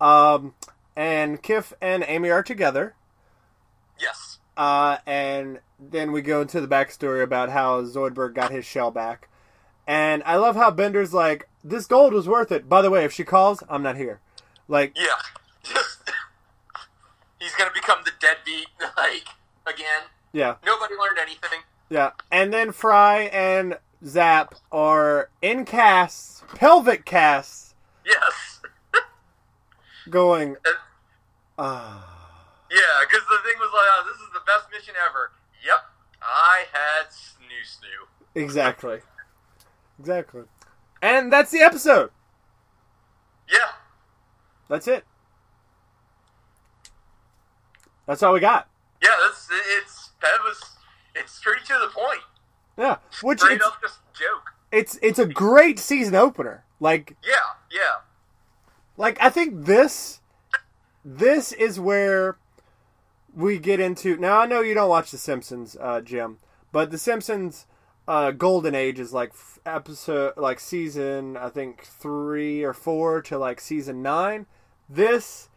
um, 0.00 0.54
and 0.96 1.42
Kif 1.42 1.72
and 1.80 2.04
Amy 2.06 2.30
are 2.30 2.42
together. 2.42 2.94
Yes. 4.00 4.38
Uh, 4.56 4.98
and 5.06 5.60
then 5.80 6.12
we 6.12 6.20
go 6.22 6.42
into 6.42 6.60
the 6.60 6.68
backstory 6.68 7.22
about 7.22 7.48
how 7.50 7.82
Zoidberg 7.82 8.34
got 8.34 8.50
his 8.50 8.64
shell 8.64 8.90
back. 8.90 9.28
And 9.86 10.22
I 10.24 10.36
love 10.36 10.56
how 10.56 10.70
Bender's 10.70 11.12
like, 11.14 11.48
this 11.64 11.86
gold 11.86 12.12
was 12.12 12.28
worth 12.28 12.52
it. 12.52 12.68
By 12.68 12.82
the 12.82 12.90
way, 12.90 13.04
if 13.04 13.12
she 13.12 13.24
calls, 13.24 13.62
I'm 13.68 13.82
not 13.82 13.96
here. 13.96 14.20
Like, 14.68 14.96
Yeah. 14.96 15.74
He's 17.40 17.54
gonna 17.56 17.72
become 17.74 17.98
the 18.04 18.12
deadbeat 18.20 18.68
like 18.96 19.26
again. 19.66 20.02
yeah, 20.32 20.56
Nobody 20.64 20.94
learned 20.94 21.18
anything. 21.20 21.60
yeah. 21.90 22.10
And 22.30 22.52
then 22.52 22.70
Fry 22.72 23.22
and 23.32 23.78
Zap 24.04 24.54
are 24.70 25.28
in 25.40 25.64
casts, 25.64 26.42
pelvic 26.54 27.04
casts, 27.04 27.74
Yes. 28.06 28.60
going, 30.08 30.56
ah. 31.58 32.28
yeah, 32.70 32.78
because 33.08 33.24
the 33.28 33.38
thing 33.44 33.58
was 33.58 33.70
like, 33.72 33.88
oh, 33.90 34.04
this 34.06 34.16
is 34.16 34.31
the 34.44 34.50
best 34.52 34.68
mission 34.72 34.94
ever. 35.08 35.32
Yep. 35.64 35.78
I 36.22 36.64
had 36.72 37.08
snu 37.10 37.60
snu. 37.64 38.40
exactly. 38.40 39.00
Exactly. 39.98 40.42
And 41.00 41.32
that's 41.32 41.50
the 41.50 41.60
episode. 41.60 42.10
Yeah. 43.50 43.58
That's 44.68 44.88
it. 44.88 45.04
That's 48.06 48.22
all 48.22 48.32
we 48.32 48.40
got. 48.40 48.68
Yeah. 49.02 49.10
That's 49.22 49.48
it's 49.78 50.10
that 50.22 50.38
was 50.42 50.60
it's 51.14 51.32
straight 51.32 51.64
to 51.66 51.74
the 51.80 51.88
point. 51.88 52.20
Yeah, 52.78 52.96
which 53.22 53.40
Straight 53.40 53.56
it's, 53.56 53.66
up 53.66 53.80
just 53.82 53.98
joke. 54.14 54.52
it's 54.70 54.98
it's 55.02 55.18
a 55.18 55.26
great 55.26 55.78
season 55.78 56.14
opener. 56.14 56.64
Like 56.80 57.16
Yeah, 57.22 57.32
yeah. 57.70 58.00
like 58.96 59.18
I 59.20 59.28
think 59.28 59.66
this 59.66 60.20
this 61.04 61.52
is 61.52 61.78
where 61.78 62.36
we 63.34 63.58
get 63.58 63.80
into 63.80 64.16
now 64.16 64.40
I 64.40 64.46
know 64.46 64.60
you 64.60 64.74
don't 64.74 64.88
watch 64.88 65.10
the 65.10 65.18
Simpsons, 65.18 65.76
uh, 65.80 66.00
Jim, 66.00 66.38
but 66.70 66.90
the 66.90 66.98
Simpsons 66.98 67.66
uh, 68.08 68.30
golden 68.32 68.74
age 68.74 68.98
is 68.98 69.12
like 69.12 69.32
episode 69.64 70.34
like 70.36 70.58
season 70.60 71.36
I 71.36 71.48
think 71.48 71.84
3 71.84 72.64
or 72.64 72.72
4 72.72 73.22
to 73.22 73.38
like 73.38 73.60
season 73.60 74.02
9. 74.02 74.46
This 74.88 75.48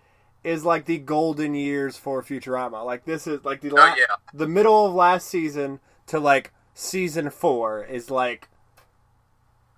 is 0.44 0.64
like 0.64 0.86
the 0.86 1.00
golden 1.00 1.56
years 1.56 1.98
for 1.98 2.22
Futurama. 2.22 2.86
Like 2.86 3.06
this 3.06 3.26
is 3.28 3.44
like 3.44 3.62
the 3.62 3.72
Oh 3.72 3.76
la- 3.76 3.96
yeah. 3.96 4.16
the 4.34 4.48
middle 4.48 4.86
of 4.86 4.94
last 4.94 5.28
season 5.28 5.80
to 6.08 6.20
like 6.20 6.54
season 6.74 7.30
4 7.30 7.84
is 7.86 8.12
like 8.12 8.50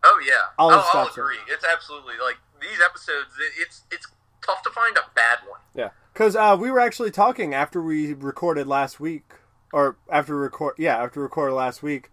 Oh 0.04 0.22
yeah. 0.26 0.34
All 0.58 0.72
oh, 0.72 0.90
I'll 0.94 1.08
agree. 1.08 1.38
It's 1.50 1.66
absolutely 1.66 2.14
like 2.24 2.38
these 2.62 2.80
episodes. 2.84 3.32
It, 3.40 3.62
it's 3.62 3.82
it's 3.92 4.08
tough 4.46 4.62
to 4.64 4.70
find 4.70 4.96
a 4.98 5.02
bad 5.16 5.40
one. 5.50 5.60
Yeah, 5.76 5.90
because 6.18 6.36
uh, 6.36 6.58
we 6.60 6.72
were 6.72 6.80
actually 6.80 7.12
talking 7.12 7.54
after 7.54 7.80
we 7.80 8.12
recorded 8.12 8.66
last 8.66 9.00
week, 9.00 9.34
or 9.72 9.98
after 10.12 10.34
we 10.36 10.42
record, 10.42 10.74
yeah, 10.80 10.98
after 10.98 11.22
recorded 11.22 11.54
last 11.54 11.84
week, 11.84 12.10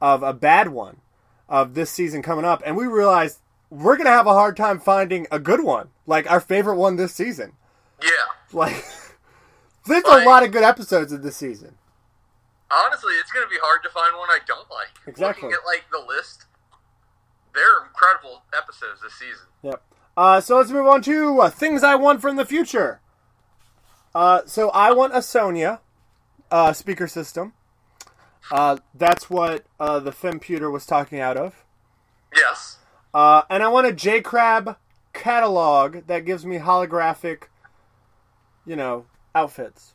of 0.00 0.24
a 0.24 0.32
bad 0.32 0.70
one 0.70 0.96
of 1.48 1.74
this 1.74 1.88
season 1.88 2.20
coming 2.20 2.44
up, 2.44 2.60
and 2.66 2.76
we 2.76 2.86
realized 2.88 3.38
we're 3.70 3.96
gonna 3.96 4.10
have 4.10 4.26
a 4.26 4.32
hard 4.32 4.56
time 4.56 4.80
finding 4.80 5.28
a 5.30 5.38
good 5.38 5.62
one, 5.62 5.90
like 6.04 6.28
our 6.28 6.40
favorite 6.40 6.74
one 6.74 6.96
this 6.96 7.14
season. 7.14 7.52
Yeah. 8.02 8.08
Like, 8.52 8.72
there's 9.86 10.02
Like- 10.02 10.24
a 10.24 10.28
lot 10.28 10.42
of 10.42 10.50
good 10.50 10.64
episodes 10.64 11.12
of 11.12 11.22
this 11.22 11.36
season. 11.36 11.76
Honestly, 12.72 13.12
it's 13.20 13.30
going 13.30 13.44
to 13.46 13.50
be 13.50 13.58
hard 13.62 13.84
to 13.84 13.90
find 13.90 14.16
one 14.16 14.28
I 14.30 14.38
don't 14.48 14.68
like. 14.68 14.88
Exactly. 15.06 15.44
Looking 15.44 15.52
at 15.52 15.64
like 15.64 15.84
the 15.92 16.04
list, 16.04 16.46
they're 17.54 17.84
incredible 17.86 18.42
episodes 18.56 19.00
this 19.00 19.12
season. 19.14 19.46
Yep. 19.62 19.82
Uh, 20.16 20.40
so 20.40 20.56
let's 20.56 20.70
move 20.70 20.86
on 20.86 21.00
to 21.02 21.40
uh, 21.42 21.50
things 21.50 21.84
I 21.84 21.94
want 21.94 22.20
from 22.20 22.34
the 22.34 22.44
future. 22.44 23.00
Uh, 24.14 24.42
so 24.46 24.70
I 24.70 24.92
want 24.92 25.14
a 25.14 25.22
Sonya 25.22 25.80
uh, 26.50 26.72
speaker 26.72 27.06
system. 27.08 27.52
Uh, 28.52 28.76
that's 28.94 29.28
what 29.30 29.64
uh, 29.80 29.98
the 30.00 30.10
Femputer 30.12 30.70
was 30.70 30.86
talking 30.86 31.18
out 31.20 31.36
of. 31.36 31.64
Yes. 32.34 32.78
Uh, 33.12 33.42
and 33.48 33.62
I 33.62 33.68
want 33.68 33.86
a 33.86 33.92
J 33.92 34.20
Crab 34.20 34.76
catalog 35.12 36.06
that 36.06 36.24
gives 36.26 36.44
me 36.44 36.58
holographic, 36.58 37.44
you 38.66 38.76
know, 38.76 39.06
outfits. 39.34 39.94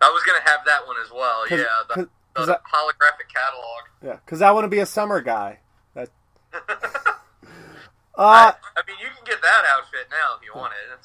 I 0.00 0.08
was 0.08 0.22
going 0.24 0.40
to 0.42 0.50
have 0.50 0.60
that 0.66 0.86
one 0.86 0.96
as 1.04 1.10
well. 1.12 1.44
'Cause- 1.46 1.60
yeah. 1.60 1.66
The, 1.88 1.94
'cause- 1.94 2.08
'cause 2.34 2.46
the 2.48 2.58
I- 2.58 2.76
holographic 2.76 3.32
catalog. 3.32 3.82
Yeah, 4.02 4.16
because 4.24 4.42
I 4.42 4.50
want 4.50 4.64
to 4.64 4.68
be 4.68 4.80
a 4.80 4.86
summer 4.86 5.20
guy. 5.20 5.58
That. 5.94 6.08
Uh, 8.14 8.52
I, 8.52 8.54
I 8.76 8.82
mean, 8.86 8.98
you 9.00 9.06
can 9.16 9.24
get 9.24 9.40
that 9.40 9.64
outfit 9.70 10.06
now 10.10 10.36
if 10.38 10.44
you 10.44 10.52
want 10.54 10.74
it. 10.92 10.98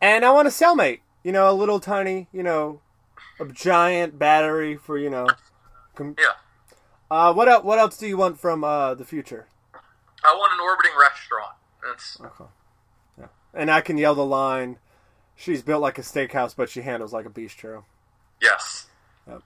And 0.00 0.24
I 0.24 0.32
want 0.32 0.48
a 0.48 0.50
cellmate. 0.50 1.00
You 1.22 1.32
know, 1.32 1.50
a 1.50 1.52
little 1.52 1.80
tiny, 1.80 2.28
you 2.32 2.42
know, 2.42 2.80
a 3.40 3.46
giant 3.46 4.18
battery 4.18 4.76
for 4.76 4.96
you 4.98 5.10
know. 5.10 5.28
Com- 5.94 6.16
yeah. 6.18 6.32
uh, 7.10 7.32
what 7.32 7.48
else? 7.48 7.64
What 7.64 7.78
else 7.78 7.96
do 7.98 8.06
you 8.06 8.16
want 8.16 8.38
from 8.40 8.64
uh, 8.64 8.94
the 8.94 9.04
future? 9.04 9.46
I 10.24 10.34
want 10.34 10.52
an 10.52 10.60
orbiting 10.60 10.92
restaurant. 10.98 11.52
That's 11.84 12.18
Okay. 12.20 12.50
Yeah. 13.18 13.26
And 13.54 13.70
I 13.70 13.80
can 13.80 13.98
yell 13.98 14.14
the 14.14 14.24
line. 14.24 14.78
She's 15.36 15.62
built 15.62 15.80
like 15.82 15.98
a 15.98 16.02
steakhouse, 16.02 16.54
but 16.56 16.68
she 16.68 16.82
handles 16.82 17.12
like 17.12 17.26
a 17.26 17.30
bistro. 17.30 17.84
yes. 18.40 18.86
Yep. 19.28 19.42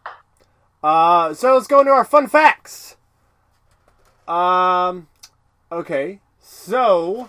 Uh, 0.82 1.34
so 1.34 1.54
let's 1.54 1.66
go 1.66 1.80
into 1.80 1.92
our 1.92 2.04
fun 2.04 2.26
facts. 2.28 2.96
Um, 4.26 5.08
okay. 5.70 6.20
So, 6.40 7.28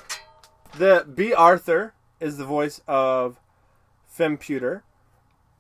the 0.78 1.06
Bea 1.14 1.34
Arthur 1.34 1.94
is 2.20 2.38
the 2.38 2.46
voice 2.46 2.82
of 2.88 3.40
Femputer, 4.18 4.82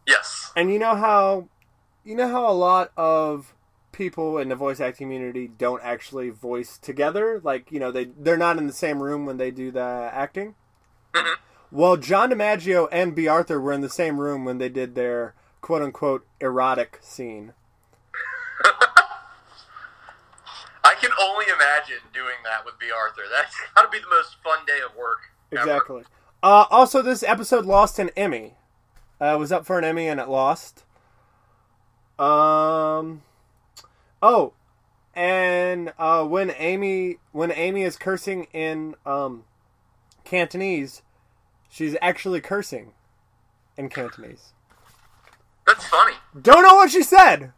Yes. 0.07 0.51
and 0.55 0.71
you 0.71 0.79
know 0.79 0.95
how, 0.95 1.47
you 2.03 2.15
know 2.15 2.27
how 2.27 2.47
a 2.49 2.53
lot 2.53 2.91
of 2.97 3.53
people 3.91 4.37
in 4.37 4.49
the 4.49 4.55
voice 4.55 4.79
acting 4.79 5.05
community 5.07 5.47
don't 5.47 5.81
actually 5.83 6.29
voice 6.29 6.77
together. 6.77 7.39
Like 7.43 7.71
you 7.71 7.79
know 7.79 7.91
they 7.91 8.05
they're 8.05 8.37
not 8.37 8.57
in 8.57 8.67
the 8.67 8.73
same 8.73 9.01
room 9.03 9.25
when 9.25 9.37
they 9.37 9.51
do 9.51 9.71
the 9.71 10.09
acting. 10.13 10.55
Mhm. 11.13 11.35
Well, 11.71 11.97
John 11.97 12.29
DiMaggio 12.31 12.87
and 12.91 13.15
Bea 13.15 13.27
Arthur 13.27 13.59
were 13.61 13.71
in 13.73 13.81
the 13.81 13.89
same 13.89 14.19
room 14.19 14.45
when 14.45 14.57
they 14.59 14.69
did 14.69 14.95
their 14.95 15.33
quote 15.61 15.81
unquote 15.81 16.25
erotic 16.39 16.99
scene. 17.01 17.53
I 20.85 20.95
can 20.99 21.11
only 21.21 21.45
imagine 21.45 22.03
doing 22.13 22.35
that 22.43 22.65
with 22.65 22.77
Bea 22.79 22.91
Arthur. 22.91 23.21
That's 23.33 23.55
got 23.75 23.83
to 23.83 23.89
be 23.89 23.99
the 23.99 24.09
most 24.09 24.35
fun 24.43 24.59
day 24.67 24.79
of 24.85 24.95
work. 24.95 25.31
ever. 25.51 26.03
Uh, 26.43 26.65
also, 26.69 27.01
this 27.01 27.23
episode 27.23 27.65
lost 27.65 27.97
an 27.99 28.11
Emmy. 28.17 28.55
Uh, 29.21 29.35
it 29.35 29.39
was 29.39 29.53
up 29.53 29.65
for 29.65 29.79
an 29.79 29.85
Emmy 29.85 30.07
and 30.07 30.19
it 30.19 30.27
lost. 30.27 30.83
Um. 32.19 33.23
Oh, 34.21 34.53
and 35.15 35.93
uh, 35.97 36.25
when 36.25 36.53
Amy 36.57 37.17
when 37.31 37.51
Amy 37.51 37.83
is 37.83 37.95
cursing 37.95 38.47
in 38.51 38.95
um, 39.05 39.45
Cantonese, 40.25 41.01
she's 41.69 41.95
actually 42.01 42.41
cursing 42.41 42.91
in 43.77 43.89
Cantonese. 43.89 44.51
That's 45.65 45.87
funny. 45.87 46.15
Don't 46.39 46.63
know 46.63 46.75
what 46.75 46.91
she 46.91 47.03
said, 47.03 47.53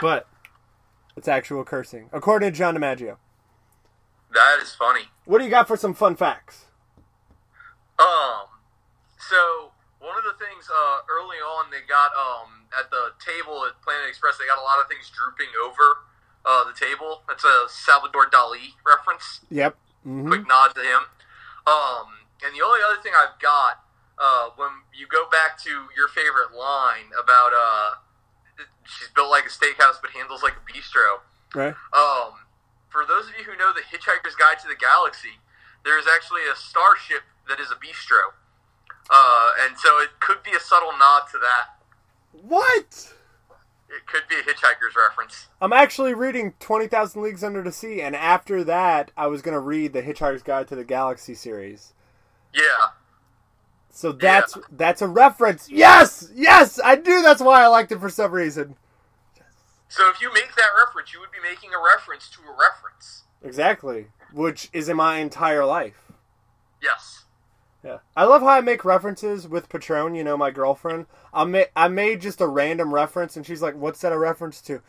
but 0.00 0.26
it's 1.16 1.28
actual 1.28 1.64
cursing, 1.64 2.10
according 2.12 2.50
to 2.50 2.56
John 2.56 2.74
DiMaggio. 2.74 3.16
That 4.34 4.58
is 4.60 4.72
funny. 4.74 5.02
What 5.24 5.38
do 5.38 5.44
you 5.44 5.50
got 5.50 5.68
for 5.68 5.76
some 5.76 5.94
fun 5.94 6.16
facts? 6.16 6.66
So 9.28 9.72
one 9.98 10.16
of 10.18 10.24
the 10.24 10.36
things 10.38 10.68
uh, 10.70 10.98
early 11.10 11.38
on 11.42 11.70
they 11.70 11.82
got 11.88 12.12
um 12.14 12.70
at 12.76 12.90
the 12.90 13.16
table 13.18 13.64
at 13.66 13.80
Planet 13.82 14.08
Express 14.08 14.38
they 14.38 14.46
got 14.46 14.58
a 14.58 14.66
lot 14.66 14.78
of 14.78 14.86
things 14.88 15.10
drooping 15.10 15.50
over 15.58 16.06
uh, 16.46 16.62
the 16.62 16.76
table. 16.78 17.22
That's 17.26 17.44
a 17.44 17.66
Salvador 17.68 18.30
Dali 18.30 18.78
reference. 18.86 19.40
Yep. 19.50 19.74
hmm 20.04 20.28
Quick 20.28 20.46
nod 20.46 20.74
to 20.78 20.82
him. 20.82 21.10
Um, 21.66 22.22
and 22.46 22.54
the 22.54 22.62
only 22.62 22.78
other 22.86 23.02
thing 23.02 23.12
I've 23.18 23.34
got 23.42 23.82
uh, 24.18 24.54
when 24.54 24.70
you 24.94 25.06
go 25.10 25.26
back 25.28 25.58
to 25.66 25.90
your 25.96 26.06
favorite 26.08 26.54
line 26.54 27.10
about 27.18 27.50
uh, 27.50 27.98
she's 28.86 29.10
built 29.10 29.30
like 29.30 29.44
a 29.44 29.52
steakhouse 29.52 29.98
but 30.00 30.14
handles 30.14 30.42
like 30.42 30.54
a 30.54 30.64
bistro. 30.64 31.26
Right. 31.54 31.74
Um, 31.90 32.46
for 32.88 33.04
those 33.04 33.26
of 33.28 33.34
you 33.38 33.44
who 33.44 33.58
know 33.58 33.72
the 33.74 33.82
Hitchhiker's 33.82 34.38
Guide 34.38 34.62
to 34.62 34.68
the 34.68 34.78
Galaxy, 34.78 35.42
there 35.84 35.98
is 35.98 36.06
actually 36.06 36.42
a 36.46 36.56
starship 36.56 37.26
that 37.48 37.58
is 37.58 37.70
a 37.70 37.76
bistro. 37.76 38.32
Uh, 39.10 39.50
and 39.60 39.76
so 39.78 39.98
it 40.00 40.10
could 40.20 40.42
be 40.42 40.50
a 40.50 40.60
subtle 40.60 40.92
nod 40.98 41.22
to 41.32 41.38
that. 41.38 41.76
What? 42.32 43.12
It 43.88 44.06
could 44.06 44.22
be 44.28 44.34
a 44.34 44.42
Hitchhiker's 44.42 44.96
reference. 44.96 45.46
I'm 45.60 45.72
actually 45.72 46.12
reading 46.12 46.54
20,000 46.58 47.22
Leagues 47.22 47.44
Under 47.44 47.62
the 47.62 47.72
Sea, 47.72 48.02
and 48.02 48.16
after 48.16 48.64
that, 48.64 49.12
I 49.16 49.28
was 49.28 49.42
going 49.42 49.54
to 49.54 49.60
read 49.60 49.92
the 49.92 50.02
Hitchhiker's 50.02 50.42
Guide 50.42 50.68
to 50.68 50.76
the 50.76 50.84
Galaxy 50.84 51.34
series. 51.34 51.94
Yeah. 52.52 52.62
So 53.90 54.12
that's 54.12 54.58
that's 54.70 55.00
a 55.00 55.08
reference. 55.08 55.70
Yes! 55.70 56.30
Yes! 56.34 56.78
I 56.84 56.96
knew 56.96 57.22
that's 57.22 57.40
why 57.40 57.62
I 57.62 57.68
liked 57.68 57.92
it 57.92 58.00
for 58.00 58.10
some 58.10 58.30
reason. 58.30 58.76
So 59.88 60.10
if 60.10 60.20
you 60.20 60.30
make 60.34 60.54
that 60.54 60.68
reference, 60.84 61.14
you 61.14 61.20
would 61.20 61.30
be 61.30 61.38
making 61.42 61.70
a 61.72 61.82
reference 61.82 62.28
to 62.30 62.42
a 62.42 62.50
reference. 62.50 63.22
Exactly. 63.42 64.08
Which 64.32 64.68
is 64.74 64.90
in 64.90 64.96
my 64.96 65.18
entire 65.18 65.64
life. 65.64 66.12
Yes. 66.82 67.24
Yeah. 67.84 67.98
I 68.16 68.24
love 68.24 68.42
how 68.42 68.48
I 68.48 68.60
make 68.60 68.84
references 68.84 69.46
with 69.46 69.68
Patron, 69.68 70.14
you 70.14 70.24
know, 70.24 70.36
my 70.36 70.50
girlfriend. 70.50 71.06
I 71.32 71.44
made, 71.44 71.68
I 71.76 71.88
made 71.88 72.20
just 72.20 72.40
a 72.40 72.46
random 72.46 72.92
reference, 72.92 73.36
and 73.36 73.46
she's 73.46 73.62
like, 73.62 73.76
What's 73.76 74.00
that 74.00 74.12
a 74.12 74.18
reference 74.18 74.60
to? 74.62 74.82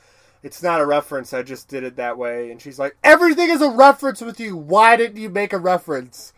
It's 0.43 0.63
not 0.63 0.81
a 0.81 0.85
reference, 0.85 1.33
I 1.33 1.43
just 1.43 1.67
did 1.67 1.83
it 1.83 1.95
that 1.97 2.17
way. 2.17 2.51
And 2.51 2.61
she's 2.61 2.79
like, 2.79 2.97
Everything 3.03 3.49
is 3.49 3.61
a 3.61 3.69
reference 3.69 4.21
with 4.21 4.39
you. 4.39 4.55
Why 4.55 4.95
didn't 4.95 5.21
you 5.21 5.29
make 5.29 5.53
a 5.53 5.57
reference? 5.57 6.33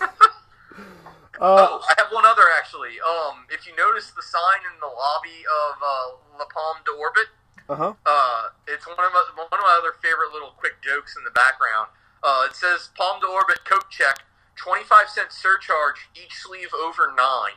uh, 0.00 0.06
oh, 1.40 1.84
I 1.88 1.94
have 1.98 2.08
one 2.12 2.24
other 2.26 2.44
actually. 2.56 3.00
Um, 3.00 3.46
if 3.50 3.66
you 3.66 3.74
notice 3.76 4.10
the 4.10 4.22
sign 4.22 4.62
in 4.72 4.78
the 4.80 4.86
lobby 4.86 5.42
of 5.42 5.74
uh, 5.82 6.38
La 6.38 6.46
Palme 6.46 6.82
d'Orbit, 6.84 7.28
uh 7.68 7.74
huh. 7.74 7.92
uh, 8.06 8.42
it's 8.66 8.86
one 8.86 8.96
of 8.98 9.12
my, 9.12 9.24
one 9.36 9.46
of 9.46 9.66
my 9.66 9.78
other 9.78 9.94
favorite 10.02 10.32
little 10.32 10.54
quick 10.56 10.80
jokes 10.82 11.16
in 11.16 11.24
the 11.24 11.30
background. 11.30 11.88
Uh, 12.22 12.46
it 12.48 12.56
says 12.56 12.90
Palm 12.96 13.20
d'Orbit 13.20 13.64
Coke 13.64 13.90
check, 13.90 14.24
twenty 14.58 14.84
five 14.84 15.08
cent 15.08 15.32
surcharge, 15.32 16.10
each 16.14 16.34
sleeve 16.34 16.68
over 16.74 17.12
nine. 17.16 17.56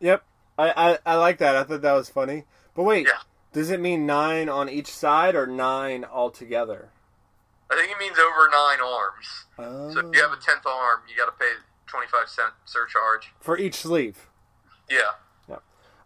Yep. 0.00 0.24
I, 0.58 0.70
I, 0.76 0.98
I 1.12 1.14
like 1.16 1.38
that. 1.38 1.56
I 1.56 1.64
thought 1.64 1.82
that 1.82 1.92
was 1.92 2.08
funny. 2.08 2.44
But 2.74 2.84
wait, 2.84 3.06
Yeah. 3.06 3.20
does 3.52 3.70
it 3.70 3.80
mean 3.80 4.06
nine 4.06 4.48
on 4.48 4.68
each 4.68 4.90
side 4.92 5.34
or 5.34 5.46
nine 5.46 6.04
altogether? 6.04 6.90
I 7.70 7.76
think 7.76 7.90
it 7.90 7.98
means 7.98 8.18
over 8.18 8.48
nine 8.50 8.80
arms. 8.80 9.46
Oh. 9.58 9.92
So 9.92 10.08
if 10.08 10.14
you 10.14 10.22
have 10.22 10.32
a 10.32 10.36
oh. 10.36 10.44
tenth 10.44 10.66
arm, 10.66 11.00
you 11.08 11.16
got 11.16 11.26
to 11.26 11.32
pay 11.32 11.52
twenty 11.86 12.06
five 12.06 12.28
cent 12.28 12.52
surcharge. 12.64 13.32
For 13.40 13.58
each 13.58 13.74
sleeve. 13.74 14.28
Yeah. 14.90 15.12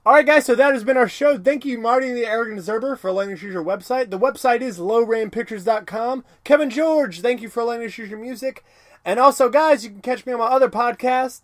All 0.06 0.12
right, 0.12 0.24
guys. 0.24 0.46
So 0.46 0.54
that 0.54 0.72
has 0.72 0.84
been 0.84 0.96
our 0.96 1.08
show. 1.08 1.36
Thank 1.36 1.64
you, 1.64 1.78
Marty 1.78 2.06
and 2.06 2.16
the 2.16 2.26
Arrogant 2.26 2.60
Observer, 2.60 2.94
for 2.94 3.10
letting 3.10 3.34
us 3.34 3.42
use 3.42 3.52
your 3.52 3.64
website. 3.64 4.10
The 4.10 4.18
website 4.20 4.60
is 4.60 4.78
lowrampictures.com. 4.78 6.24
Kevin 6.44 6.70
George, 6.70 7.22
thank 7.22 7.42
you 7.42 7.48
for 7.48 7.64
letting 7.64 7.88
us 7.88 7.98
use 7.98 8.08
your 8.08 8.20
music. 8.20 8.64
And 9.06 9.20
also, 9.20 9.48
guys, 9.48 9.84
you 9.84 9.90
can 9.90 10.00
catch 10.00 10.26
me 10.26 10.32
on 10.32 10.40
my 10.40 10.46
other 10.46 10.68
podcast, 10.68 11.42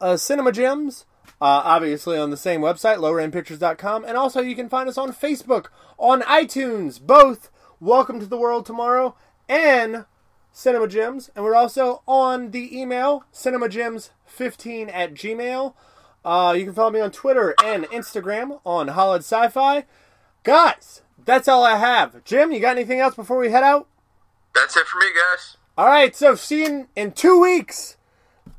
uh, 0.00 0.16
Cinema 0.16 0.52
Gems. 0.52 1.04
Uh, 1.38 1.60
obviously 1.62 2.18
on 2.18 2.30
the 2.30 2.36
same 2.36 2.62
website, 2.62 2.96
lowrampictures.com. 2.96 4.06
And 4.06 4.16
also 4.16 4.40
you 4.40 4.56
can 4.56 4.70
find 4.70 4.88
us 4.88 4.96
on 4.96 5.12
Facebook, 5.12 5.66
on 5.98 6.22
iTunes, 6.22 6.98
both 6.98 7.50
Welcome 7.78 8.20
to 8.20 8.26
the 8.26 8.38
World 8.38 8.64
Tomorrow 8.64 9.14
and 9.50 10.06
Cinema 10.50 10.88
Gems. 10.88 11.30
And 11.36 11.44
we're 11.44 11.54
also 11.54 12.02
on 12.08 12.52
the 12.52 12.76
email, 12.76 13.24
cinemagems15 13.34 14.90
at 14.90 15.12
gmail. 15.12 15.74
Uh, 16.24 16.54
you 16.56 16.64
can 16.64 16.74
follow 16.74 16.90
me 16.90 17.00
on 17.00 17.10
Twitter 17.10 17.54
and 17.62 17.84
Instagram 17.84 18.60
on 18.64 18.88
Hollid 18.88 19.18
Sci-Fi. 19.18 19.84
Guys, 20.42 21.02
that's 21.22 21.48
all 21.48 21.62
I 21.62 21.76
have. 21.76 22.24
Jim, 22.24 22.50
you 22.50 22.60
got 22.60 22.78
anything 22.78 22.98
else 22.98 23.14
before 23.14 23.36
we 23.36 23.50
head 23.50 23.62
out? 23.62 23.86
That's 24.54 24.74
it 24.74 24.86
for 24.86 24.98
me, 24.98 25.08
guys. 25.14 25.57
All 25.78 25.86
right, 25.86 26.14
so 26.14 26.34
see 26.34 26.60
you 26.60 26.66
in, 26.66 26.88
in 26.96 27.12
two 27.12 27.40
weeks 27.40 27.96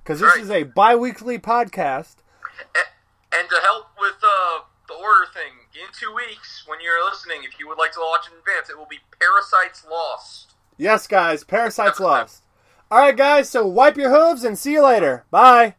because 0.03 0.21
this 0.21 0.31
Right. 0.35 0.41
is 0.41 0.49
a 0.49 0.63
bi-weekly 0.63 1.37
podcast. 1.37 2.15
A- 2.75 3.37
And 3.37 3.47
to 3.49 3.57
help 3.61 3.87
with 3.99 4.15
uh, 4.23 4.61
the 4.87 4.93
order 4.95 5.25
thing, 5.33 5.51
in 5.75 5.87
two 5.99 6.13
weeks, 6.15 6.63
when 6.65 6.79
you're 6.81 7.03
listening, 7.03 7.43
if 7.43 7.59
you 7.59 7.67
would 7.67 7.77
like 7.77 7.91
to 7.91 7.99
watch 7.99 8.27
in 8.31 8.37
advance, 8.39 8.69
it 8.69 8.77
will 8.77 8.87
be 8.89 8.99
Parasites 9.19 9.85
Lost. 9.89 10.53
Yes, 10.77 11.07
guys, 11.07 11.43
Parasites 11.43 11.99
Lost. 11.99 12.41
All 12.89 12.99
right, 12.99 13.15
guys, 13.15 13.49
so 13.49 13.67
wipe 13.67 13.97
your 13.97 14.09
hooves 14.09 14.43
and 14.45 14.57
see 14.57 14.71
you 14.71 14.83
later. 14.83 15.25
Bye. 15.29 15.75